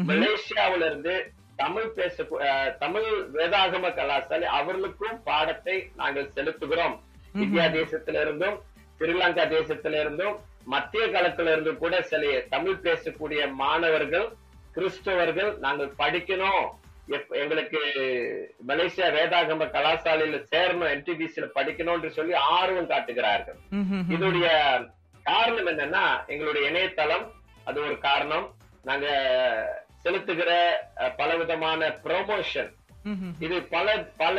மலேசியாவில 0.09 0.85
இருந்து 0.85 1.13
தமிழ் 1.61 1.89
பேச 1.97 2.23
தமிழ் 2.79 3.07
வேதாகம 3.35 3.91
கலாசாலை 3.99 4.47
அவர்களுக்கும் 4.59 5.21
பாடத்தை 5.29 5.77
நாங்கள் 6.01 6.33
செலுத்துகிறோம். 6.35 6.95
இந்தியா 7.43 7.65
தேசத்தில 7.77 8.21
இருந்தும் 8.25 8.57
ஸ்ரீலங்கா 8.99 9.45
தேசத்தில 9.55 9.99
இருந்தும் 10.03 10.35
மத்திய 10.73 11.03
காலத்துல 11.05 11.51
இருந்து 11.55 11.71
கூட 11.83 12.01
சில 12.11 12.31
தமிழ் 12.55 12.83
பேசக்கூடிய 12.87 13.41
மாணவர்கள் 13.61 14.27
கிறிஸ்தவர்கள் 14.75 15.51
நாங்கள் 15.65 15.93
படிக்கணும். 16.01 16.65
எங்களுக்கு 17.41 17.79
மலேசியா 18.67 19.07
வேதாகம 19.17 19.67
கலாசாலையில 19.75 20.39
சேரணும் 20.51 20.91
என்டிபிசியில 20.95 21.45
படிக்கணும்னு 21.55 22.09
சொல்லி 22.17 22.33
ஆர்வம் 22.57 22.91
காட்டுகிறார்கள். 22.91 23.59
இதோடைய 24.15 24.47
காரணம் 25.29 25.69
என்னன்னா 25.71 26.05
எங்களுடைய 26.27 26.63
இணையதளம் 26.69 27.25
அது 27.65 27.77
ஒரு 27.85 27.97
காரணம். 28.07 28.47
நாங்க 28.83 29.07
செலுத்துகிற 30.05 30.49
அஹ், 30.97 31.13
பலவிதமான 31.15 31.81
ப்ரொமோஷன் 32.03 32.71
இது 33.39 33.57
பல 33.67 33.87
பல 34.17 34.37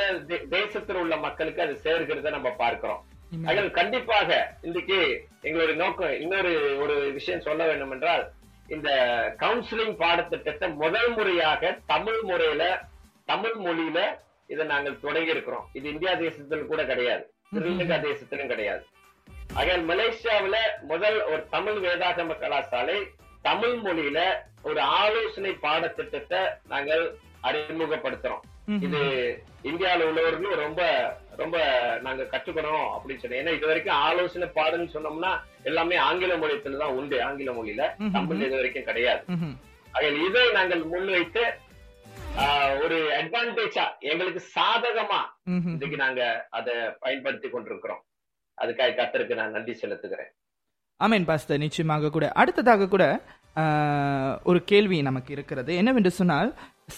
தேசத்தில் 0.50 0.96
உள்ள 0.96 1.16
மக்களுக்கு 1.18 1.62
அது 1.62 1.74
சேர்கிறத 1.84 2.30
நம்ம 2.30 2.48
பார்க்கிறோம். 2.56 3.02
அதில் 3.46 3.70
கண்டிப்பாக 3.70 4.28
இன்றைக்கு 4.62 4.98
எங்களுடைய 5.42 5.76
நோக்கம் 5.76 6.14
இன்னொரு 6.20 6.52
ஒரு 6.78 6.94
விஷயம் 7.12 7.40
சொல்ல 7.40 7.66
வேண்டும் 7.66 7.90
என்றால் 7.90 8.24
இந்த 8.68 8.88
கவுன்சிலிங் 9.38 9.96
பாடத்திட்டத்தை 9.96 10.68
முதல் 10.76 11.10
முறையாக 11.12 11.62
தமிழ் 11.86 12.22
முறையில 12.22 12.62
தமிழ் 13.28 13.56
மொழியில 13.58 13.98
இதை 14.50 14.64
நாங்கள் 14.66 15.00
தொடங்கி 15.00 15.30
இருக்கிறோம். 15.30 15.66
இது 15.72 15.86
இந்தியா 15.88 16.14
தேசத்தில் 16.16 16.66
கூட 16.66 16.82
கிடையாது. 16.84 17.24
ஸ்ரீலங்கா 17.52 17.98
தேசத்திலும் 18.02 18.48
கிடையாது. 18.48 18.82
ஆகையால் 19.54 19.84
மலேசியாவுல 19.84 20.56
முதல் 20.82 21.18
ஒரு 21.24 21.42
தமிழ் 21.50 21.78
வேதாகம 21.78 22.36
கலாசாலை 22.40 22.98
தமிழ் 23.48 23.78
மொழியில 23.86 24.20
ஒரு 24.68 24.80
ஆலோசனை 25.00 25.52
பாடத்திட்டத்தை 25.64 26.40
நாங்கள் 26.72 27.04
அறிமுகப்படுத்துறோம். 27.48 28.44
இது 28.86 29.00
இந்தியாவில் 29.68 30.06
உள்ளவர்களும் 30.08 30.62
ரொம்ப 30.62 30.80
ரொம்ப 31.42 31.58
நாங்க 32.06 32.22
கற்றுக்கணும் 32.32 32.88
அப்படின்னு 32.94 33.20
சொன்னோம். 33.22 33.40
ஏன்னா 33.42 33.52
இது 33.56 33.70
வரைக்கும் 33.70 34.00
ஆலோசனை 34.06 34.46
பாடம்னு 34.58 34.94
சொன்னோம்னா 34.96 35.30
எல்லாமே 35.68 35.96
ஆங்கில 36.08 36.34
மொழியத்துல 36.42 36.80
தான் 36.82 36.96
உண்டு. 36.98 37.16
ஆங்கில 37.26 37.52
மொழியில 37.58 37.84
தமிழ் 38.16 38.44
இது 38.46 38.58
வரைக்கும் 38.60 38.88
கிடையாது. 38.88 39.22
ஆகையால் 39.94 40.20
இதை 40.26 40.44
நாங்கள் 40.58 40.82
முன்வைத்து 40.92 41.44
ஒரு 42.84 42.98
அட்வான்டேஜா 43.20 43.86
எங்களுக்கு 44.10 44.42
சாதகமா 44.56 45.20
இன்னைக்கு 45.72 45.96
நாங்க 46.04 46.22
அதை 46.58 46.74
பயன்படுத்தி 47.04 47.48
கொண்டிருக்கிறோம். 47.54 48.02
அதுக்காக 48.58 48.96
கத்தருக்கு 49.00 49.40
நான் 49.40 49.56
நன்றி 49.56 49.74
செலுத்துகிறேன். 49.82 50.30
ஆமேன் 51.00 51.26
பாஸ்டர். 51.30 51.62
நிச்சயமாக 51.64 52.10
கூட. 52.14 52.26
அடுத்ததாக 52.42 52.88
கூட 52.94 53.04
ஒரு 54.50 54.60
கேள்வி 54.70 54.98
நமக்கு 55.08 55.30
இருக்கிறது. 55.36 55.70
என்னவென்று 55.80 56.12
சொன்னால் 56.20 56.50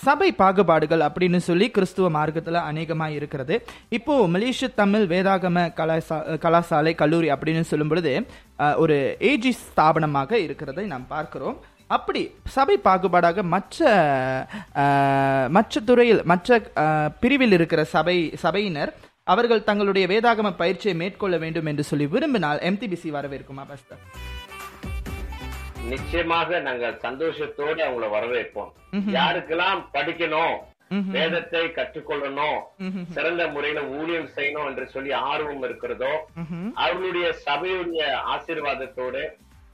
சபை 0.05 0.29
பாகுபாடுகள் 0.41 1.03
அப்படின்னு 1.07 1.39
சொல்லி 1.47 1.67
கிறிஸ்துவ 1.77 2.09
மார்க்கத்தில் 2.17 2.59
அநேகமாக 2.69 3.17
இருக்கிறது. 3.19 3.55
இப்போ 3.99 4.15
மலேசிய 4.35 4.69
தமிழ் 4.83 5.05
வேதாகம 5.13 5.67
கலாசா 5.81 6.19
கலாசாலை 6.45 6.93
கல்லூரி 7.03 7.31
அப்படின்னு 7.35 7.71
சொல்லும் 7.73 7.91
பொழுது 7.93 8.13
ஒரு 8.85 8.97
ஏஜி 9.33 9.53
ஸ்தாபனமாக 9.65 10.33
இருக்கிறதை 10.47 10.87
நாம் 10.95 11.11
பார்க்கிறோம். 11.15 11.59
அப்படி 11.97 12.23
சபை 12.57 12.75
பாகுபாடாக 12.87 13.43
மற்ற 13.55 13.79
மற்ற 15.57 15.81
துறையில் 15.89 16.21
மற்ற 16.33 16.61
பிரிவில் 17.23 17.57
இருக்கிற 17.57 17.81
சபை 17.95 18.17
சபையினர் 18.45 18.93
அவர்கள் 19.33 19.67
தங்களுடைய 19.69 20.05
வேதாகம 20.13 20.53
பயிற்சியை 20.63 20.95
மேற்கொள்ள 21.01 21.37
வேண்டும் 21.45 21.71
என்று 21.73 21.87
சொல்லி 21.91 22.07
விரும்பினால் 22.15 22.63
எம்டிபிசி 22.71 23.11
வரவேற்குமா 23.17 23.65
பஸ்தர் 23.73 24.05
நிச்சயமாக 25.89 26.59
நாங்கள் 26.67 27.01
சந்தோஷத்தோடு 27.05 27.81
அவங்கள 27.87 28.09
வரவேற்போம். 28.17 28.71
யாருக்கெல்லாம் 29.19 29.81
படிக்கணும். 29.95 30.57
வேதத்தை 31.15 31.63
கற்றுக்கொள்ளணும். 31.79 32.59
சிறந்த 33.17 33.43
முறையில 33.55 33.83
ஊழியம் 33.99 34.31
செய்யணும் 34.37 34.69
என்று 34.71 34.85
சொல்லி 34.95 35.13
ஆர்வம் 35.13 35.63
இருக்கிறதோ 35.63 36.13
ம்ஹும். 36.41 36.71
அவர்களுடைய 36.85 37.29
சபையுடைய 37.47 38.03
ஆசீர்வாதத்தோடு 38.35 39.23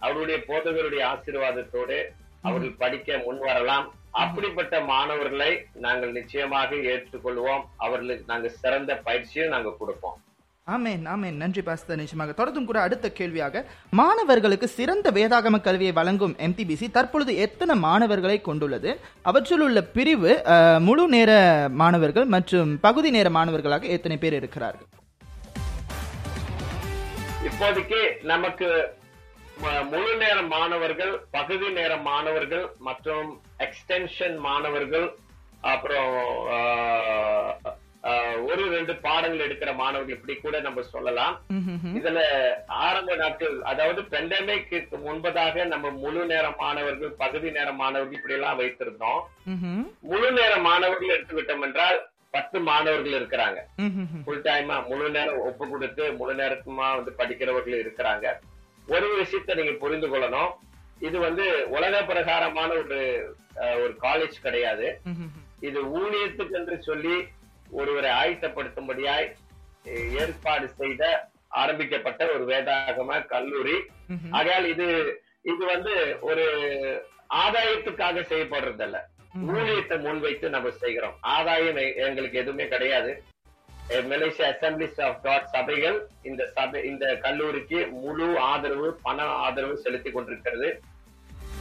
அவருடைய 0.07 0.39
போதகருடைய 0.49 1.03
ஆசீர்வாதத்தோடு 1.13 1.99
அவர்கள் 2.49 2.81
படிக்க 2.83 3.19
முன் 3.27 3.41
வரலாம். 3.49 3.87
அப்படிப்பட்ட 4.25 4.75
மாணவர்களை 4.81 5.51
நாங்கள் 5.85 6.13
நிச்சயமாக 6.13 6.75
ஏற்றுக்கொள்வோம். 6.93 7.65
அவர்களுக்கு 7.77 8.25
நாங்க 8.33 8.49
சிறந்த 8.63 8.93
பயிற்சியும் 9.07 9.55
நாங்க 9.55 9.75
கொடுப்போம். 9.79 10.19
ஆமேன் 10.75 11.05
ஆமேன். 11.15 11.37
நன்றி 11.41 11.63
பாஸ்தர் 11.67 11.99
நிச்சயமாக. 12.01 12.33
தொடர்ந்தும் 12.39 12.67
கூட 12.69 12.79
அடுத்த 12.85 13.07
கேள்வியாக 13.19 13.61
மாணவர்களுக்கு 13.99 14.67
சிறந்த 14.77 15.11
வேதாகம 15.19 15.61
கல்வியை 15.67 15.93
வழங்கும் 15.99 16.35
எம்டிபிசி 16.47 16.87
தற்பொழுது 16.97 17.33
எத்தனை 17.45 17.75
மாணவர்களை 17.85 18.39
கொண்டுள்ளது? 18.49 18.91
அவற்றில் 19.31 19.63
உள்ள 19.67 19.81
பிரிவு 19.97 20.33
முழு 20.87 21.05
நேர 21.15 21.31
மாணவர்கள் 21.83 22.27
மற்றும் 22.35 22.71
பகுதி 22.87 23.11
நேர 23.17 23.31
மாணவர்களாக 23.37 23.87
எத்தனை 23.97 24.17
பேர் 24.25 24.39
இருக்கிறார்கள்? 24.41 24.89
இப்போதைக்கு 27.51 28.01
நமக்கு 28.33 28.71
முழு 29.93 30.15
நேர 30.25 30.37
மாணவர்கள் 30.55 31.15
பகுதி 31.39 31.71
நேர 31.79 31.93
மாணவர்கள் 32.11 32.67
மற்றும் 32.89 33.31
எக்ஸ்டென்ஷன் 33.67 34.37
மாணவர்கள் 34.49 35.07
அப்புறம் 35.75 36.16
ரெண்டு 38.79 38.95
பாடங்கள் 39.07 39.45
எடுக்கிற 39.47 39.71
மாணவர்கள் 39.81 40.17
இப்படி 40.17 40.35
கூட 40.39 40.57
நம்ம 40.67 40.83
சொல்லலாம். 40.95 41.37
இதுல 41.99 42.19
ஆரம்ப 42.87 43.17
நாட்கள் 43.23 43.57
அதாவது 43.73 44.03
பெண்டமிக்கு 44.15 44.81
முன்பதாக 45.07 45.65
நம்ம 45.75 45.91
முழு 46.03 46.25
நேர 46.33 46.47
மாணவர்கள் 46.63 47.15
பகுதி 47.23 47.51
நேர 47.57 47.69
மாணவர்கள் 47.83 48.19
இப்படி 48.19 48.37
எல்லாம் 48.39 48.61
வைத்திருந்தோம். 48.63 49.23
முழு 50.11 50.31
நேர 50.41 50.53
மாணவர்கள் 50.69 51.15
எடுத்துக்கிட்டோம் 51.17 51.67
என்றால் 51.69 51.99
பத்து 52.37 52.59
மாணவர்கள் 52.69 53.19
இருக்கிறாங்க. 53.19 53.59
ஃபுல் 54.25 54.45
டைமா 54.47 54.77
முழு 54.91 55.09
நேரம் 55.17 55.43
ஒப்பு 55.49 55.65
கொடுத்து 55.73 56.05
முழு 56.21 56.35
நேரத்துமா 56.41 56.89
வந்து 56.99 57.13
படிக்கிறவர்கள் 57.21 57.83
இருக்கிறாங்க 57.85 58.27
ஒரு 58.95 59.07
விஷயத்தை 59.21 59.53
நீங்க 59.59 59.75
புரிந்து 59.83 60.09
கொள்ளணும் 60.11 60.53
இது 61.07 61.17
வந்து 61.27 61.45
உலக 61.77 61.95
பிரகாரமான 62.11 62.71
ஒரு 62.83 63.01
ஒரு 63.83 63.93
காலேஜ் 64.05 64.37
கிடையாது. 64.45 64.87
இது 65.69 65.79
ஊழியத்துக்கு 65.99 66.55
என்று 66.61 66.77
சொல்லி 66.89 67.15
ஒருவரை 67.71 68.11
ஆயத்தப்படுத்தும்படியாய் 68.11 69.29
ஏற்பாடு 70.21 70.69
செய்த 70.69 71.29
ஆரம்பிக்கப்பட்ட 71.49 72.23
ஒரு 72.27 72.45
வேதாகம 72.47 73.27
கல்லூரி. 73.27 73.77
ஆகையால் 74.31 74.67
இது 74.75 74.87
இது 75.43 75.63
வந்து 75.67 76.17
ஒரு 76.21 76.45
ஆதாயத்துக்காக 77.45 78.25
செய்யப்படுறதல்ல. 78.33 78.99
ஊழியத்தை 79.53 79.97
முன்வைத்து 80.01 80.51
நம்ம 80.51 80.71
செய்கிறோம். 80.71 81.17
ஆதாயம் 81.21 81.77
எங்களுக்கு 81.77 82.39
எதுவுமே 82.39 82.69
கிடையாது. 82.69 83.23
மலேசியா 83.91 84.47
அசம்பிளிஸ் 84.53 85.01
ஆஃப் 85.07 85.23
காட் 85.23 85.49
சபைகள் 85.49 85.99
இந்த 86.23 86.43
சபை 86.55 86.85
இந்த 86.85 87.07
கல்லூரிக்கு 87.25 87.87
முழு 87.87 88.39
ஆதரவு 88.39 88.89
பண 89.03 89.23
ஆதரவு 89.23 89.77
செலுத்தி 89.77 90.11
கொண்டிருக்கிறது. 90.11 90.81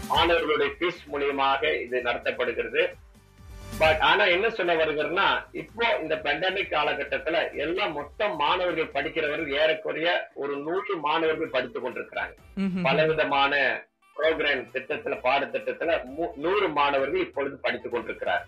மாணவர்களுடைய 0.08 0.72
ஃபீஸ் 0.80 1.04
மூலியமாக 1.14 1.82
இது 1.82 2.02
நடத்தப்படுகிறது. 2.02 2.84
பட் 3.80 4.00
ஆனா 4.02 4.24
என்ன 4.26 4.50
சொல்ல 4.50 4.74
வருகிறதுனா 4.76 5.26
இப்போ 5.54 5.86
இந்த 6.02 6.16
பெண்டமிக் 6.24 6.72
காலகட்டத்துல 6.72 7.38
எல்லா 7.56 7.86
மொத்த 7.88 8.28
மாணவர்கள் 8.36 8.94
படிக்கிறவர்கள் 8.94 9.54
ஏறக்குறைய 9.54 10.10
ஒரு 10.34 10.58
நூறு 10.58 10.96
மாணவர்கள் 11.02 11.50
படித்துக் 11.50 11.86
கொண்டிருக்கிறாங்க 11.86 12.36
ம்ஹும். 12.58 12.84
பலவிதமான 12.84 13.54
ப்ரோக்ராம் 14.16 14.64
திட்டத்துல 14.74 15.16
பாடத்திட்டத்துல 15.24 15.96
நூறு 16.38 16.70
மாணவர்கள் 16.70 17.20
இப்பொழுது 17.20 17.56
படித்துக் 17.58 17.92
கொண்டிருக்கிறார். 17.92 18.44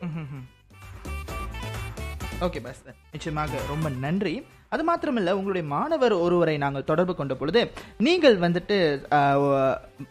ஓகே 2.42 2.60
பாஸ்தர் 2.60 2.98
நிச்சயமாக 3.12 3.60
ரொம்ப 3.68 3.90
நன்றி 4.00 4.34
அது 4.70 4.84
மாத்திரமல்ல 4.94 5.32
உங்களுடைய 5.32 5.68
மாணவர் 5.68 6.12
ஒருவரை 6.12 6.58
நாங்கள் 6.58 6.84
தொடர்பு 6.84 7.16
கொண்ட 7.16 7.36
பொழுது 7.36 7.72
நீங்கள் 7.98 8.40
வந்துட்டு 8.40 9.00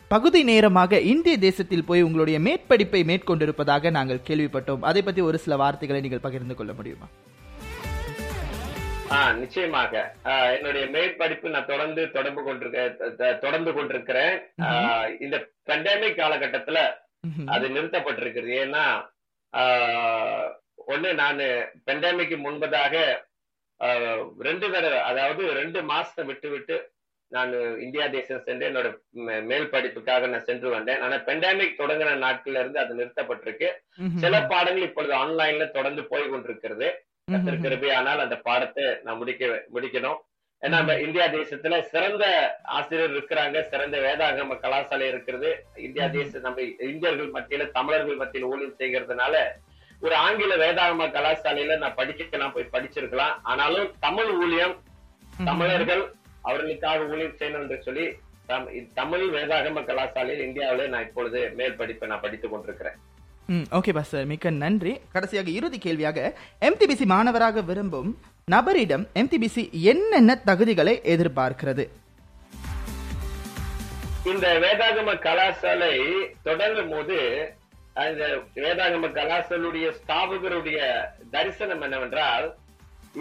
பகுதி 0.09 0.43
நேரமாக 0.43 1.01
இந்திய 1.01 1.39
தேசத்தில் 1.39 1.85
போய் 1.85 2.03
உங்களுடைய 2.03 2.39
மேற்படிப்பை 2.39 3.05
மேற்கொண்டிருப்பதாக 3.05 3.91
நாங்கள் 3.91 4.21
கேள்விப்பட்டோம். 4.27 4.79
அதை 4.81 5.03
பத்தி 5.03 5.21
ஒரு 5.21 5.39
சில 5.39 5.57
வார்த்தைகளை 5.57 6.03
நீங்கள் 6.03 6.21
பகிர்ந்து 6.21 6.55
கொள்ள 6.55 6.73
முடியுமா? 6.73 7.07
ஆஹ் 9.11 9.35
நிச்சயமாக. 9.35 10.15
என்னுடைய 10.25 10.87
மேற்படிப்பு 10.87 11.51
நான் 11.51 11.67
தொடர்ந்து 11.67 12.11
தொடர்பு 12.11 12.45
கொண்டிருக்க 12.45 13.35
தொடர்ந்து 13.41 13.73
கொண்டிருக்கிறேன். 13.73 14.41
இந்த 15.21 15.49
பெண்டமிக் 15.67 16.19
காலகட்டத்துல. 16.19 16.77
அது 17.47 17.69
நிறுத்தப்பட்டிருக்கிறது. 17.69 18.55
ஏன்னா 18.65 19.07
ஆஹ் 19.57 20.53
ஒண்ணு 20.87 21.15
நான் 21.15 21.39
பெண்டமிக்கு 21.87 22.37
முன்பதாக 22.39 23.25
ரெண்டு 24.49 24.67
தடவை 24.75 25.01
அதாவது 25.11 25.43
ரெண்டு 25.61 25.79
மாசத்தை 25.93 26.25
விட்டு 26.31 26.51
விட்டு 26.55 26.77
நான் 27.33 27.53
இந்தியா 27.85 28.05
தேசம் 28.15 28.45
சென்று 28.47 28.65
என்னோட 28.69 28.89
மேல் 29.51 29.73
படிப்புக்காக 29.73 30.27
நான் 30.33 30.47
சென்று 30.49 30.69
வந்தேன். 30.75 31.01
ஆனா 31.05 31.17
பெண்டமிக் 31.29 31.81
தொடங்கின 31.81 32.13
நாட்கள்ல 32.25 32.63
இருந்து 32.63 32.79
அது 32.83 32.99
நிறுத்தப்பட்டிருக்கு. 33.01 33.69
சில 34.23 34.35
பாடங்கள் 34.53 34.87
இப்பொழுது 34.89 35.15
ஆன்லைன்ல 35.23 35.67
தொடர்ந்து 35.77 36.05
போய் 36.13 36.31
கொண்டிருக்கிறது. 36.33 36.89
கத்தர் 37.33 37.63
கிருபையானால் 37.65 38.25
அந்த 38.25 38.37
பாடத்தை 38.49 38.85
நான் 39.07 39.21
முடிக்க 39.23 39.45
முடிக்கணும். 39.77 40.19
ஏன்னா 40.63 40.77
நம்ம 40.81 40.95
இந்தியா 41.07 41.25
தேசத்துல 41.35 41.81
சிறந்த 41.93 42.25
ஆசிரியர் 42.77 43.15
இருக்கிறாங்க. 43.17 43.57
சிறந்த 43.73 43.97
வேதாகம 44.05 44.59
கலாசாலை 44.65 45.09
இருக்கிறது. 45.13 45.51
இந்தியா 45.87 46.07
தேச 46.17 46.39
நம்ம 46.47 46.63
இந்தியர்கள் 46.93 47.35
மத்தியில 47.37 47.67
தமிழர்கள் 47.79 48.21
மத்தியில 48.23 48.51
ஊழியம் 48.53 48.79
செய்கிறதுனால 48.83 49.35
ஒரு 50.01 50.15
ஆங்கில 50.15 50.57
வேதாகம 50.57 51.11
கலாசாலையில 51.11 51.79
நான் 51.79 51.95
படிக்கலாம் 51.95 52.53
போய் 52.55 52.69
படிச்சிருக்கலாம். 52.73 53.35
ஆனாலும் 53.43 53.93
தமிழ் 54.01 54.31
ஊழியம் 54.31 54.77
தமிழர்கள் 55.45 56.15
அவர்களுக்காக 56.43 57.05
ஊழியம் 57.05 57.33
செய்யணும் 57.33 57.61
என்று 57.61 57.83
சொல்லி 57.83 58.07
தம்- 58.49 58.89
தமிழ் 58.95 59.35
வேதாகம 59.35 59.85
கலாசாலையில் 59.85 60.41
இந்தியாவிலே 60.41 60.87
நான் 60.87 61.03
இப்பொழுது 61.03 61.53
மேல் 61.57 61.75
படிப்பை 61.75 62.09
நான் 62.09 62.21
படித்துக் 62.21 62.51
கொண்டிருக்கிறேன். 62.51 62.95
ம் 63.47 63.67
ஓகே 63.71 63.93
பாஸ் 63.93 64.09
சார் 64.09 64.25
மிக்க 64.25 64.51
நன்றி. 64.51 65.01
கடைசியாக 65.13 65.51
இறுதி 65.51 65.79
கேள்வியாக 65.79 66.39
எம்டிபிசி 66.61 67.05
மாணவராக 67.05 67.61
விரும்பும் 67.61 68.19
நபரிடம் 68.51 69.07
எம்டிபிசி 69.15 69.71
என்னென்ன 69.71 70.41
தகுதிகளை 70.47 70.95
எதிர்பார்க்கிறது? 71.05 71.89
இந்த 74.25 74.59
வேதாகம 74.59 75.19
கலாசாலை 75.19 75.95
தொடங்கும் 76.43 76.91
போது 76.91 77.19
அந்த 78.03 78.23
வேதாகம 78.63 79.09
கலாசாலுடைய 79.19 79.87
ஸ்தாபகருடைய 79.99 80.79
தரிசனம் 81.35 81.85
என்னவென்றால் 81.87 82.47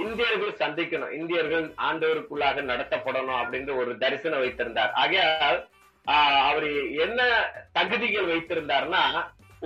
இந்தியர்கள் 0.03 0.59
சந்திக்கணும் 0.61 1.13
இந்தியர்கள் 1.19 1.65
ஆண்டவருக்குள்ளாக 1.87 2.63
நடத்தப்படணும் 2.71 3.39
அப்படின்ற 3.41 3.71
ஒரு 3.81 3.91
தரிசனம் 4.03 4.43
வைத்திருந்தார். 4.43 4.91
ஆகையால் 5.03 5.59
அவர் 6.49 6.67
என்ன 7.05 7.21
தகுதிகள் 7.77 8.31
வைத்திருந்தார்னா 8.31 9.03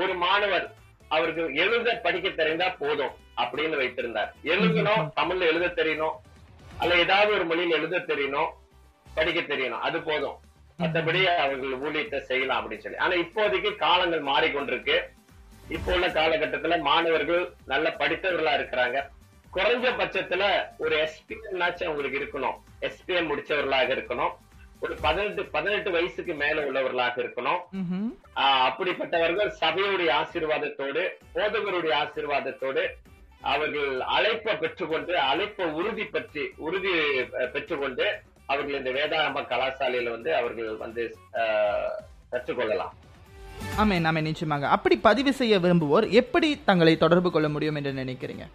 ஒரு 0.01 0.13
மாணவர் 0.25 0.67
அவருக்கு 1.15 1.43
எழுத 1.63 1.95
படிக்க 2.05 2.29
தெரிந்தா 2.29 2.67
போதும் 2.83 3.15
அப்படின்னு 3.41 3.79
வைத்திருந்தார். 3.81 4.29
எழுதணும் 4.53 5.07
தமிழ்ல 5.19 5.49
எழுத 5.53 5.67
தெரியணும் 5.79 6.17
அல்ல 6.81 7.01
ஏதாவது 7.05 7.31
ஒரு 7.37 7.45
மொழியில் 7.51 7.77
எழுத 7.79 8.03
தெரியணும் 8.11 8.51
படிக்க 9.17 9.39
தெரியணும் 9.53 9.85
அது 9.87 9.97
போதும். 10.09 10.37
மற்றபடி 10.81 11.21
அவர்கள் 11.43 11.79
ஊழியத்தை 11.85 12.19
செய்யலாம் 12.29 12.59
அப்படின்னு 12.59 12.85
சொல்லி. 12.85 12.99
ஆனா 13.05 13.13
இப்போதைக்கு 13.23 13.71
காலங்கள் 13.85 14.27
மாறிக்கொண்டிருக்கு. 14.31 14.97
இப்போ 15.77 15.89
உள்ள 15.95 16.07
காலகட்டத்துல 16.17 16.77
மாணவர்கள் 16.89 17.43
நல்ல 17.71 17.95
படித்தவர்களா 18.01 18.53
இருக்கிறாங்க. 18.59 18.99
குறைஞ்ச 19.55 19.87
பட்சத்துல 19.99 20.43
ஒரு 20.83 20.95
எஸ்பிஎம் 21.05 21.85
அவங்களுக்கு 21.87 22.19
இருக்கணும். 22.21 22.57
எஸ்பிஎம் 22.87 23.29
முடிச்சவர்களாக 23.31 23.89
இருக்கணும். 23.97 24.33
ஒரு 24.83 24.93
பதினெட்டு 25.05 25.43
பதினெட்டு 25.55 25.89
வயசுக்கு 25.95 26.33
மேல 26.41 26.57
உள்ளவர்களாக 26.67 27.15
இருக்கணும். 27.23 27.61
அப்படிப்பட்டவர்கள் 28.67 29.51
சபையுடைய 29.61 30.11
ஆசீர்வாதத்தோடு 30.21 31.03
போதகருடைய 31.35 31.93
ஆசீர்வாதத்தோடு 32.03 32.83
அவர்கள் 33.51 33.91
அழைப்பை 34.15 34.53
பெற்றுக்கொண்டு 34.61 35.13
அழைப்பை 35.31 35.65
உறுதி 35.79 36.05
பற்றி 36.15 36.43
உறுதி 36.67 36.93
பெற்றுக்கொண்டு 37.53 38.07
அவர்கள் 38.49 38.77
இந்த 38.77 38.89
வேதாரம்ப 38.89 39.41
கலாசாலையில 39.41 40.09
வந்து 40.09 40.35
அவர்கள் 40.35 40.75
வந்து 40.75 41.17
கற்றுக்கொள்ளலாம். 42.31 42.89
ஆமென் 43.77 44.05
ஆமென் 44.05 44.23
நிச்சயமாக. 44.23 44.67
அப்படி 44.67 44.97
பதிவு 44.97 45.33
செய்ய 45.33 45.59
விரும்புவோர் 45.59 46.09
எப்படி 46.09 46.63
தங்களை 46.65 46.97
தொடர்பு 46.97 47.31
கொள்ள 47.31 47.49
முடியும் 47.49 47.75
என்று 47.75 47.91
நினைக்கிறீங்க? 47.91 48.47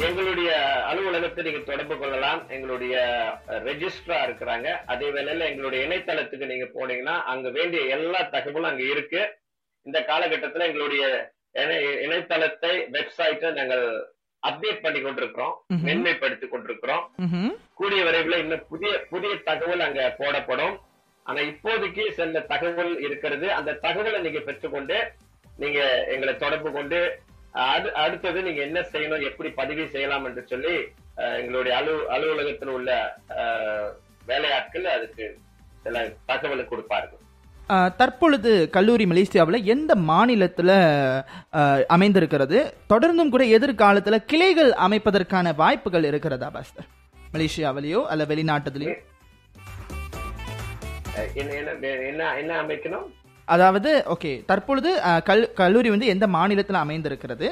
எங்களுடைய 0.00 0.56
அலுவலகத்தை 0.84 1.44
நீங்க 1.44 1.58
தொடர்பு 1.58 1.98
கொள்ளலாம். 1.98 2.48
எங்களுடைய 2.48 3.24
ரெஜிஸ்ட்ரா 3.48 4.24
இருக்கிறாங்க. 4.24 4.66
அதே 4.86 5.10
வேளையில 5.10 5.40
எங்களுடைய 5.40 5.88
இணையதளத்துக்கு 5.88 6.46
நீங்க 6.46 6.68
போனீங்கன்னா 6.74 7.22
அங்க 7.22 7.50
வேண்டிய 7.50 7.82
எல்லா 7.82 8.22
தகவலும் 8.22 8.70
அங்க 8.70 8.82
இருக்கு. 8.82 9.38
இந்த 9.82 10.00
காலகட்டத்துல 10.00 10.58
எங்களுடைய 10.58 11.32
இணை- 11.54 12.00
இணையதளத்தை 12.00 12.88
வெப்சைட்டை 12.92 13.52
நாங்கள் 13.52 14.15
அப்டேட் 14.46 14.82
பண்ணி 14.82 15.00
கொண்டிருக்கிறோம் 15.00 15.54
ம்ஹும். 15.66 15.84
மென்மைப்படுத்திக் 15.86 16.52
கொண்டிருக்கிறோம். 16.52 17.04
கூடிய 17.74 18.00
விரைவில் 18.04 18.40
இன்னும் 18.42 18.66
புதிய 18.68 18.92
புதிய 19.10 19.32
தகவல் 19.46 19.84
அங்க 19.84 20.02
போடப்படும் 20.18 20.74
ஆனா 21.26 21.40
இப்போதைக்கு 21.50 22.02
சில 22.16 22.42
தகவல் 22.50 22.92
இருக்கிறது 23.02 23.46
அந்த 23.54 23.78
தகவலை 23.82 24.18
நீங்க 24.20 24.40
பெற்றுக்கொண்டு 24.42 24.98
நீங்க 25.58 25.80
எங்களை 26.14 26.34
தொடர்பு 26.38 26.70
கொண்டு 26.72 27.00
அடு 27.64 27.88
அடுத்தது 28.00 28.38
நீங்க 28.42 28.60
என்ன 28.62 28.80
செய்யணும் 28.90 29.26
எப்படி 29.28 29.50
பதிவு 29.54 29.84
செய்யலாம் 29.88 30.26
என்று 30.28 30.42
சொல்லி 30.46 30.74
எங்களுடைய 31.38 31.74
அலு 31.78 31.94
அலுவலகத்தில் 32.14 32.74
உள்ள 32.74 32.90
வேலையாட்கள் 34.28 34.86
அதுக்கு 34.92 35.26
சில 35.84 35.98
தகவலை 36.26 36.64
கொடுப்பார்கள் 36.64 37.22
தற்பொழுது 38.00 38.50
கல்லூரி 38.76 39.04
மலேசியாவில் 39.12 39.64
எந்த 39.74 39.92
மாநிலத்தில் 40.10 40.72
அமைந்திருக்கிறது? 41.94 42.58
தொடர்ந்தும் 42.92 43.32
கூட 43.34 43.44
எதிர்காலத்தில் 43.56 44.24
கிளைகள் 44.32 44.70
அமைப்பதற்கான 44.86 45.54
வாய்ப்புகள் 45.62 46.06
இருக்கிறதா 46.10 46.48
பாஸ்டர் 46.56 46.88
மலேசியாவிலேயோ 47.34 48.00
அல்ல 48.12 48.24
வெளிநாட்டுலயோ? 48.32 48.94
என்ன 52.40 52.52
அமைக்கணும்? 52.62 53.06
அதாவது 53.44 53.90
ஓகே 54.14 54.30
தற்பொழுது 54.50 54.90
கல் 55.30 55.44
கல்லூரி 55.60 55.88
வந்து 55.94 56.06
எந்த 56.14 56.26
மாநிலத்தில் 56.36 56.82
அமைந்திருக்கிறது? 56.84 57.48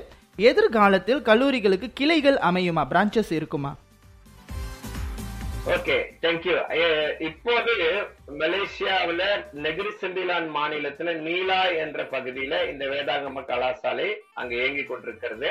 எதிர்காலத்தில் 0.51 1.25
கல்லூரிகளுக்கு 1.29 1.89
கிளைகள் 2.01 2.39
அமையுமா? 2.51 2.83
பிரான்ச்சஸ் 2.93 3.33
இருக்குமா? 3.39 3.73
ஓகே 5.67 5.97
தேங்க்யூ 6.23 6.57
இப்போது 7.21 7.75
மலேசியாவுல 8.39 9.23
நெகிரி 9.63 9.91
செம்பிலான் 10.01 10.49
மாநிலத்துல 10.55 11.15
நீலா 11.15 11.65
என்ற 11.65 12.03
பகுதியில 12.03 12.69
இந்த 12.69 12.85
வேதாகம 12.87 13.43
கலாசாலை 13.45 14.15
அங்க 14.35 14.55
இயங்கி 14.55 14.85
கொண்டிருக்கிறது. 14.85 15.51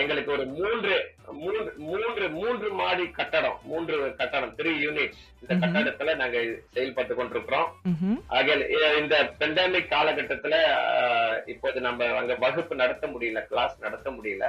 எங்களுக்கு 0.00 0.32
ஒரு 0.32 0.46
மூன்று 0.46 1.10
மூன்று 1.32 1.74
மூன்று 1.76 2.28
மூன்று 2.30 2.72
மாடி 2.72 3.10
கட்டடம் 3.10 3.58
மூன்று 3.62 4.14
கட்டடம் 4.14 4.56
த்ரீ 4.56 4.72
யூனிட்ஸ் 4.84 5.22
இந்த. 5.40 5.66
கட்டடத்துல 5.66 6.16
நாங்க 6.16 6.44
செயல்பட்டு 6.70 7.14
கொண்டிருக்கிறோம். 7.14 7.72
இந்த 8.98 9.32
பெண்டமிக் 9.38 9.92
காலகட்டத்துல 9.94 10.54
இப்போது 11.48 11.80
நம்ம 11.80 12.16
அங்க 12.16 12.34
வகுப்பு 12.34 12.76
நடத்த 12.76 13.06
முடியல 13.06 13.46
கிளாஸ் 13.46 13.80
நடத்த 13.80 14.10
முடியல. 14.10 14.44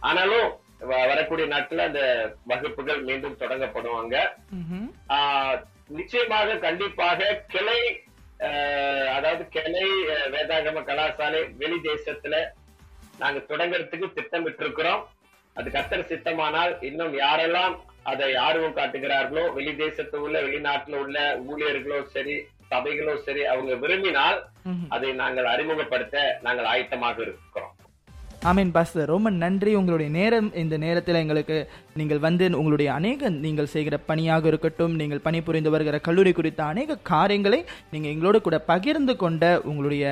ஆனாலும் 0.00 0.50
வரக்கூடிய 0.90 1.46
நாட்கள்ல 1.52 1.88
அந்த 1.88 2.02
வகுப்புகள் 2.50 3.00
மீண்டும் 3.08 3.40
தொடங்கப்படுவாங்க. 3.42 4.16
நிச்சயமாக 5.98 6.56
கண்டிப்பாக 6.66 7.30
கிளை 7.54 7.80
அதாவது 9.16 9.42
கிளை 9.56 9.88
வேதாகம 10.34 10.82
கலாசாலை 10.88 11.40
வெளி 11.60 11.78
தேசத்துல 11.90 12.36
நாங்க 13.22 13.40
தொடங்குறதுக்கு 13.50 14.06
திட்டமிட்டு 14.12 14.64
இருக்கிறோம் 14.64 15.02
அது 15.56 15.70
கத்தர் 15.70 16.10
சித்தமானால் 16.10 16.72
இன்னும் 16.88 17.14
யாரெல்லாம் 17.24 17.74
அதை 18.10 18.28
ஆர்வம் 18.46 18.76
காட்டுகிறார்களோ 18.76 19.44
வெளி 19.58 19.72
தேசத்துல 19.82 20.24
உள்ள 20.26 20.36
வெளிநாட்டுல 20.46 21.00
உள்ள 21.04 21.18
ஊழியர்களோ 21.50 21.98
சரி 22.14 22.36
சபைகளோ 22.70 23.14
சரி 23.26 23.42
அவங்க 23.52 23.72
விரும்பினால். 23.82 24.38
அதை 24.94 25.10
நாங்கள் 25.20 25.48
அறிமுகப்படுத்த 25.54 26.16
நாங்கள் 26.46 26.68
ஆயத்தமாக 26.72 27.18
இருக்கிறோம். 27.26 27.71
ஆமீன் 28.50 28.72
பாஸ்டர். 28.76 29.10
ரொம்ப 29.14 29.28
நன்றி. 29.42 29.72
உங்களுடைய 29.80 30.10
நேரம் 30.18 30.48
இந்த 30.62 30.76
நேரத்தில் 30.84 31.18
எங்களுக்கு 31.20 31.56
நீங்கள் 31.98 32.22
வந்து 32.24 32.44
உங்களுடைய 32.60 32.88
அநேக 32.98 33.28
நீங்கள் 33.44 33.72
செய்கிற 33.74 33.96
பணியாக 34.08 34.48
இருக்கட்டும் 34.50 34.94
நீங்கள் 35.00 35.24
பணிபுரிந்து 35.26 35.72
வருகிற 35.74 35.98
கல்லூரி 36.06 36.32
குறித்த 36.38 36.62
அநேக 36.72 36.98
காரியங்களை 37.12 37.60
நீங்கள் 37.92 38.12
எங்களோடு 38.14 38.40
கூட 38.46 38.58
பகிர்ந்து 38.72 39.14
கொண்ட 39.22 39.44
உங்களுடைய 39.70 40.06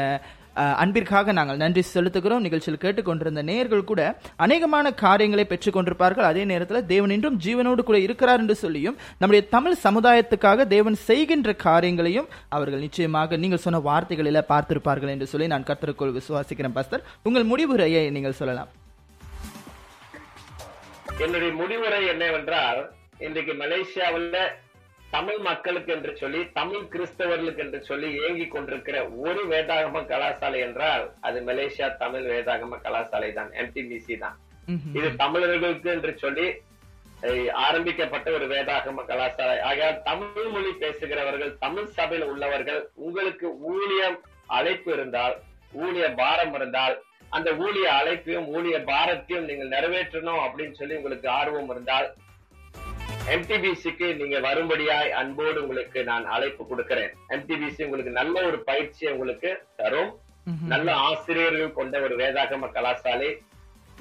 அன்பிற்காக 0.82 1.32
நாங்கள் 1.38 1.60
நன்றி 1.62 1.82
செலுத்துகிறோம். 1.94 2.44
நிகழ்ச்சியில் 2.46 2.80
கேட்டுக்கொண்டிருந்த 2.84 3.42
நேயர்கள் 3.50 3.88
கூட 3.90 4.00
அநேகமான 4.44 4.94
காரியங்களை 5.04 5.44
பெற்றுக் 5.50 5.76
கொண்டிருப்பார்கள் 5.76 6.28
அதே 6.30 6.42
நேரத்தில் 6.52 6.86
தேவன் 6.92 7.14
இன்றும் 7.16 7.38
ஜீவனோடு 7.44 7.82
கூட 7.90 7.98
இருக்கிறார் 8.06 8.42
என்று 8.44 8.56
சொல்லியும் 8.64 8.96
நம்முடைய 9.20 9.42
தமிழ் 9.54 9.76
சமுதாயத்துக்காக 9.86 10.66
தேவன் 10.74 10.98
செய்கின்ற 11.08 11.54
காரியங்களையும் 11.66 12.28
அவர்கள் 12.56 12.84
நிச்சயமாக 12.86 13.36
நீங்கள் 13.44 13.64
சொன்ன 13.66 13.82
வார்த்தைகளில 13.88 14.42
பார்த்திருப்பார்கள் 14.52 15.14
என்று 15.14 15.30
சொல்லி 15.32 15.48
நான் 15.54 15.68
கர்த்தருக்குள் 15.70 16.16
விசுவாசிக்கிறேன் 16.18 16.76
பாஸ்தர் 16.78 17.06
உங்கள் 17.28 17.48
முடிவுரையை 17.52 18.02
நீங்கள் 18.16 18.38
சொல்லலாம். 18.40 18.70
என்னுடைய 21.24 21.52
முடிவுரை 21.60 22.02
என்னவென்றால் 22.14 22.80
இன்றைக்கு 23.26 23.54
மலேசியாவில் 23.62 24.30
தமிழ் 25.12 25.40
மக்களுக்கு 25.42 25.90
என்று 25.94 26.12
சொல்லி 26.16 26.40
தமிழ் 26.53 26.85
கிறிஸ்தவர்களுக்கு 26.88 27.62
என்று 27.64 27.79
சொல்லி 27.85 28.09
இயங்கி 28.16 28.46
கொண்டிருக்கிற 28.49 28.96
ஒரு 29.23 29.42
வேதாகம 29.51 30.03
கலாசாலை 30.11 30.59
என்றால் 30.66 31.05
அது 31.20 31.38
மலேசியா 31.46 31.88
தமிழ் 31.96 32.27
வேதாகம 32.31 32.79
கலாசாலை 32.85 33.31
தான் 33.33 33.51
எம்டிபிசி 33.61 34.16
தான். 34.18 34.37
இது 34.94 35.09
தமிழர்களுக்கு 35.16 35.88
என்று 35.90 36.12
சொல்லி 36.16 36.46
ஆரம்பிக்கப்பட்ட 37.64 38.29
ஒரு 38.37 38.46
வேதாகம 38.53 39.05
கலாசாலை 39.09 39.57
ஆகையால் 39.68 40.01
தமிழ் 40.05 40.49
மொழி 40.53 40.70
பேசுகிறவர்கள் 40.81 41.53
தமிழ் 41.61 41.92
சபையில் 41.96 42.31
உள்ளவர்கள் 42.33 42.81
உங்களுக்கு 43.01 43.46
ஊழியம் 43.73 44.18
அழைப்பு 44.51 44.90
இருந்தால் 44.92 45.35
ஊழிய 45.79 46.07
பாரம் 46.14 46.55
இருந்தால் 46.55 46.94
அந்த 47.33 47.51
ஊழிய 47.61 47.88
அழைப்பையும் 47.99 48.49
ஊழிய 48.55 48.77
பாரத்தையும் 48.88 49.49
நீங்கள் 49.49 49.75
நிறைவேற்றணும் 49.75 50.42
அப்படின்னு 50.46 50.79
சொல்லி 50.79 50.96
உங்களுக்கு 50.96 51.29
ஆர்வம் 51.37 51.70
இருந்தால் 51.70 52.09
எம்டிபிசிக்கு 53.28 54.16
நீங்க 54.16 54.38
வரும்படியாய் 54.40 55.11
அன்போடு 55.11 55.62
உங்களுக்கு 55.62 56.04
நான் 56.04 56.24
அழைப்பு 56.24 56.66
கொடுக்கிறேன். 56.66 57.12
எம்டிபிசி 57.28 57.85
உங்களுக்கு 57.85 58.12
நல்ல 58.12 58.46
ஒரு 58.46 58.59
பயிற்சியை 58.59 59.12
உங்களுக்கு 59.12 59.62
தரும். 59.76 60.11
நல்ல 60.68 60.94
ஆசிரியர்கள் 60.94 61.72
கொண்ட 61.72 62.00
ஒரு 62.00 62.16
வேதாகம 62.16 62.68
கலாசாலை. 62.76 63.30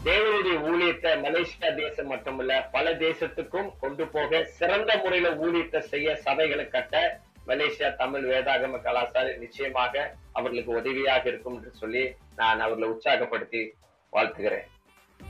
தேவனுடைய 0.03 0.57
ஊழியத்தை 0.69 1.11
மலேசியா 1.25 1.75
தேசம் 1.75 2.07
மட்டுமல்ல 2.07 2.69
பல 2.71 2.93
தேசத்துக்கும் 2.93 3.69
கொண்டு 3.79 4.07
போக 4.07 4.43
சிறந்த 4.43 4.97
முறையில 4.97 5.31
ஊழியத்தை 5.35 5.79
செய்ய 5.79 6.19
சபைகளை 6.25 6.67
கட்ட 6.67 7.21
மலேசியா 7.47 7.95
தமிழ் 7.95 8.25
வேதாகம 8.31 8.79
கலாசாலை 8.87 9.37
நிச்சயமாக 9.37 10.15
அவர்களுக்கு 10.33 10.73
உதவியாக 10.73 11.29
இருக்கும் 11.29 11.55
என்று 11.55 11.71
சொல்லி 11.71 12.13
நான் 12.35 12.59
அவர்களை 12.59 12.89
உற்சாகப்படுத்தி 12.89 13.73
வாழ்த்துகிறேன். 14.11 14.67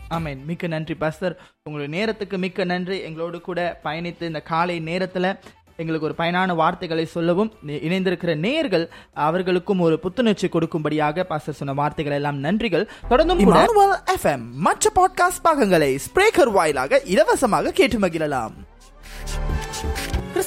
ஆமென். 0.07 0.43
மிக்க 0.45 0.67
நன்றி 0.67 0.95
பாஸ்தர் 0.99 1.35
உங்களுடைய 1.63 1.99
நேரத்துக்கு 1.99 2.37
மிக்க 2.37 2.63
நன்றி. 2.63 3.01
எங்களோடு 3.01 3.41
கூட 3.41 3.79
பயணித்து 3.83 4.21
இந்த 4.21 4.41
காலை 4.41 4.79
நேரத்தில் 4.79 5.37
எங்களுக்கு 5.77 6.05
ஒரு 6.05 6.15
பயனான 6.17 6.55
வார்த்தைகளை 6.55 7.05
சொல்லவும் 7.05 7.53
இணைந்திருக்கிற 7.67 8.35
நேயர்கள் 8.35 8.89
அவர்களுக்கும் 9.13 9.79
ஒரு 9.79 9.99
புத்துணர்ச்சி 9.99 10.47
கொடுக்கும்படியாக 10.47 11.23
பாஸ்டர் 11.23 11.53
சொன்ன 11.53 11.73
வார்த்தைகள் 11.73 12.13
எல்லாம் 12.13 12.43
நன்றிகள். 12.43 12.87
தொடர்ந்தும் 13.09 13.97
எஃப்எம். 14.17 14.51
மற்ற 14.51 14.91
பாட்காஸ்ட் 14.95 15.41
பாகங்களை 15.41 15.99
ஸ்பிரேக்கர் 16.07 16.51
வாயிலாக 16.51 17.01
இலவசமாக 17.05 17.71
கேட்டு 17.71 17.99
மகிழலாம். 17.99 18.51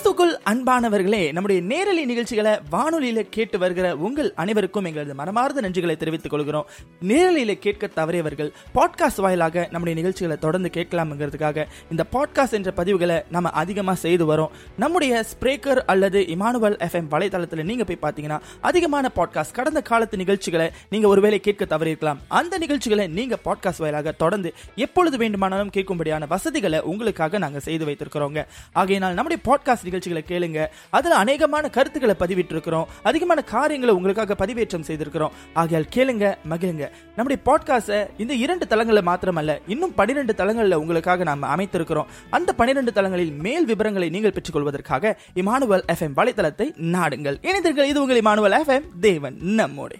கிறிஸ்துக்குள் 0.02 0.38
அன்பானவர்களே 0.44 1.32
நம்முடைய 1.32 1.62
நேரலை 1.62 2.04
நிகழ்ச்சிகளை 2.04 2.58
வானொலியில 2.72 3.26
கேட்டு 3.30 3.58
வருகிற 3.58 3.96
உங்கள் 3.96 4.32
அனைவருக்கும் 4.34 4.84
எங்களது 4.84 5.14
மனமார்ந்த 5.14 5.60
நன்றிகளை 5.60 5.96
தெரிவித்துக் 5.96 6.30
கொள்கிறோம். 6.30 6.68
நேரலையில 7.02 7.54
கேட்க 7.54 7.90
தவறியவர்கள் 7.96 8.52
பாட்காஸ்ட் 8.74 9.20
வாயிலாக 9.20 9.60
நம்முடைய 9.60 9.94
நிகழ்ச்சிகளை 9.94 10.36
தொடர்ந்து 10.36 10.70
கேட்கலாம்ங்கிறதுக்காக 10.72 11.66
இந்த 11.90 12.04
பாட்காஸ்ட் 12.12 12.50
என்ற 12.50 12.72
பதிவுகளை 12.76 13.24
நம்ம 13.30 13.50
அதிகமா 13.50 13.94
செய்து 13.94 14.36
வரோம். 14.36 14.48
நம்முடைய 14.76 15.24
ஸ்பிரேக்கர் 15.32 15.82
அல்லது 15.86 16.20
இமானுவல் 16.20 16.76
எஃப்எம் 16.76 17.08
வலைதளத்தில் 17.10 17.62
நீங்க 17.62 17.84
போய் 17.84 18.12
பார்த்தீங்கன்னா 18.12 18.40
அதிகமான 18.60 19.10
பாட்காஸ்ட் 19.16 19.52
கடந்த 19.52 19.82
காலத்து 19.82 20.16
நிகழ்ச்சிகளை 20.16 20.70
நீங்க 20.90 21.08
ஒருவேளை 21.08 21.40
கேட்க 21.40 21.64
தவறியிருக்கலாம். 21.64 22.16
அந்த 22.28 22.58
நிகழ்ச்சிகளை 22.58 23.06
நீங்க 23.06 23.38
பாட்காஸ்ட் 23.44 23.78
வாயிலாக 23.78 24.12
தொடர்ந்து 24.12 24.54
எப்பொழுது 24.74 25.18
வேண்டுமானாலும் 25.18 25.70
கேட்கும்படியான 25.70 26.26
வசதிகளை 26.28 26.80
உங்களுக்காக 26.80 27.38
நாங்க 27.38 27.60
செய்து 27.60 27.86
வைத்திருக்கிறோங்க. 27.86 28.46
ஆகையினால் 28.72 29.14
நம்முடைய 29.14 29.42
பாட்காஸ்ட் 29.46 29.90
நிகழ்ச்சிகளை 29.92 30.24
கேளுங்க. 30.28 30.66
அதுல 30.90 31.24
அநேகமான 31.24 31.70
கருத்துக்களை 31.70 32.14
பதிவிட்டு 32.18 32.52
இருக்கிறோம் 32.52 32.88
அதிகமான 33.02 33.42
காரியங்களை 33.42 33.94
உங்களுக்காக 33.94 34.34
பதிவேற்றம் 34.34 34.86
செய்திருக்கிறோம். 34.86 35.30
ஆகையால் 35.54 35.88
கேளுங்க 35.94 36.34
மகிழுங்க. 36.50 36.90
நம்முடைய 37.16 37.42
பாட்காஸ்ட 37.44 38.20
இந்த 38.20 38.34
இரண்டு 38.34 38.66
தளங்களில் 38.66 39.06
மாத்திரமல்ல 39.06 39.60
இன்னும் 39.66 39.94
பனிரெண்டு 39.94 40.34
தளங்களில் 40.34 40.72
உங்களுக்காக 40.72 41.22
நாம் 41.22 41.42
அமைத்திருக்கிறோம். 41.42 42.06
அந்த 42.30 42.52
பனிரெண்டு 42.52 42.92
தளங்களில் 42.92 43.32
மேல் 43.32 43.64
விவரங்களை 43.64 44.08
நீங்கள் 44.08 44.34
பெற்றுக்கொள்வதற்காக 44.36 45.16
இமானுவல் 45.34 45.84
எஃப்எம் 45.92 46.16
வலைத்தளத்தை 46.16 46.68
நாடுங்கள். 46.96 47.38
இணைந்தீர்கள் 47.42 47.90
இது 47.92 48.02
உங்கள் 48.02 48.20
இமானுவல் 48.20 48.56
எஃப்எம் 48.64 48.88
தேவன் 49.00 49.36
நம்மோடு. 49.40 49.96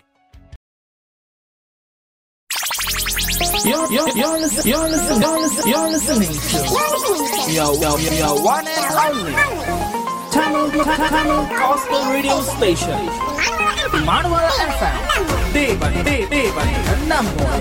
You're, 3.64 3.88
you're, 3.94 4.12
you're, 4.20 4.38
listen, 4.42 4.64
you're, 4.72 4.88
listen, 4.92 5.20
you're, 5.22 5.40
listen, 5.44 5.70
you're 5.70 5.88
listening 5.94 6.34
to 7.46 7.52
your, 7.52 7.72
your, 7.82 7.96
your 8.20 8.34
one 8.42 8.66
and 8.66 8.90
only. 9.04 9.71
Gospel 10.32 12.10
Radio 12.10 12.40
Station. 12.40 13.04
Manuel 14.06 14.48
FM. 14.48 14.96
Devan, 15.52 16.04
De- 16.04 16.26
Devan, 16.26 16.72
Namboy. 17.06 17.60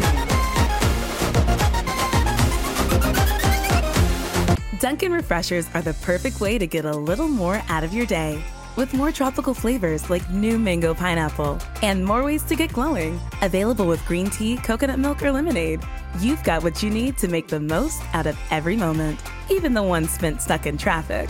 Dunkin' 4.80 5.12
Refreshers 5.12 5.68
are 5.74 5.82
the 5.82 5.94
perfect 5.96 6.40
way 6.40 6.58
to 6.58 6.66
get 6.66 6.86
a 6.86 6.94
little 6.96 7.28
more 7.28 7.62
out 7.68 7.84
of 7.84 7.94
your 7.94 8.06
day. 8.06 8.42
With 8.78 8.94
more 8.94 9.12
tropical 9.12 9.54
flavors 9.54 10.10
like 10.10 10.30
new 10.30 10.58
mango 10.58 10.94
pineapple 10.94 11.60
and 11.82 12.06
more 12.06 12.24
ways 12.24 12.44
to 12.44 12.56
get 12.56 12.72
glowing. 12.72 13.20
Available 13.42 13.86
with 13.86 14.06
green 14.06 14.30
tea, 14.30 14.56
coconut 14.56 14.98
milk, 14.98 15.22
or 15.22 15.34
lemonade. 15.34 15.82
You've 16.22 16.42
got 16.46 16.64
what 16.64 16.82
you 16.82 16.90
need 16.90 17.18
to 17.18 17.28
make 17.28 17.50
the 17.50 17.60
most 17.60 18.02
out 18.14 18.28
of 18.28 18.40
every 18.50 18.78
moment, 18.78 19.20
even 19.50 19.74
the 19.74 19.84
ones 19.84 20.10
spent 20.12 20.42
stuck 20.42 20.66
in 20.66 20.78
traffic. 20.78 21.30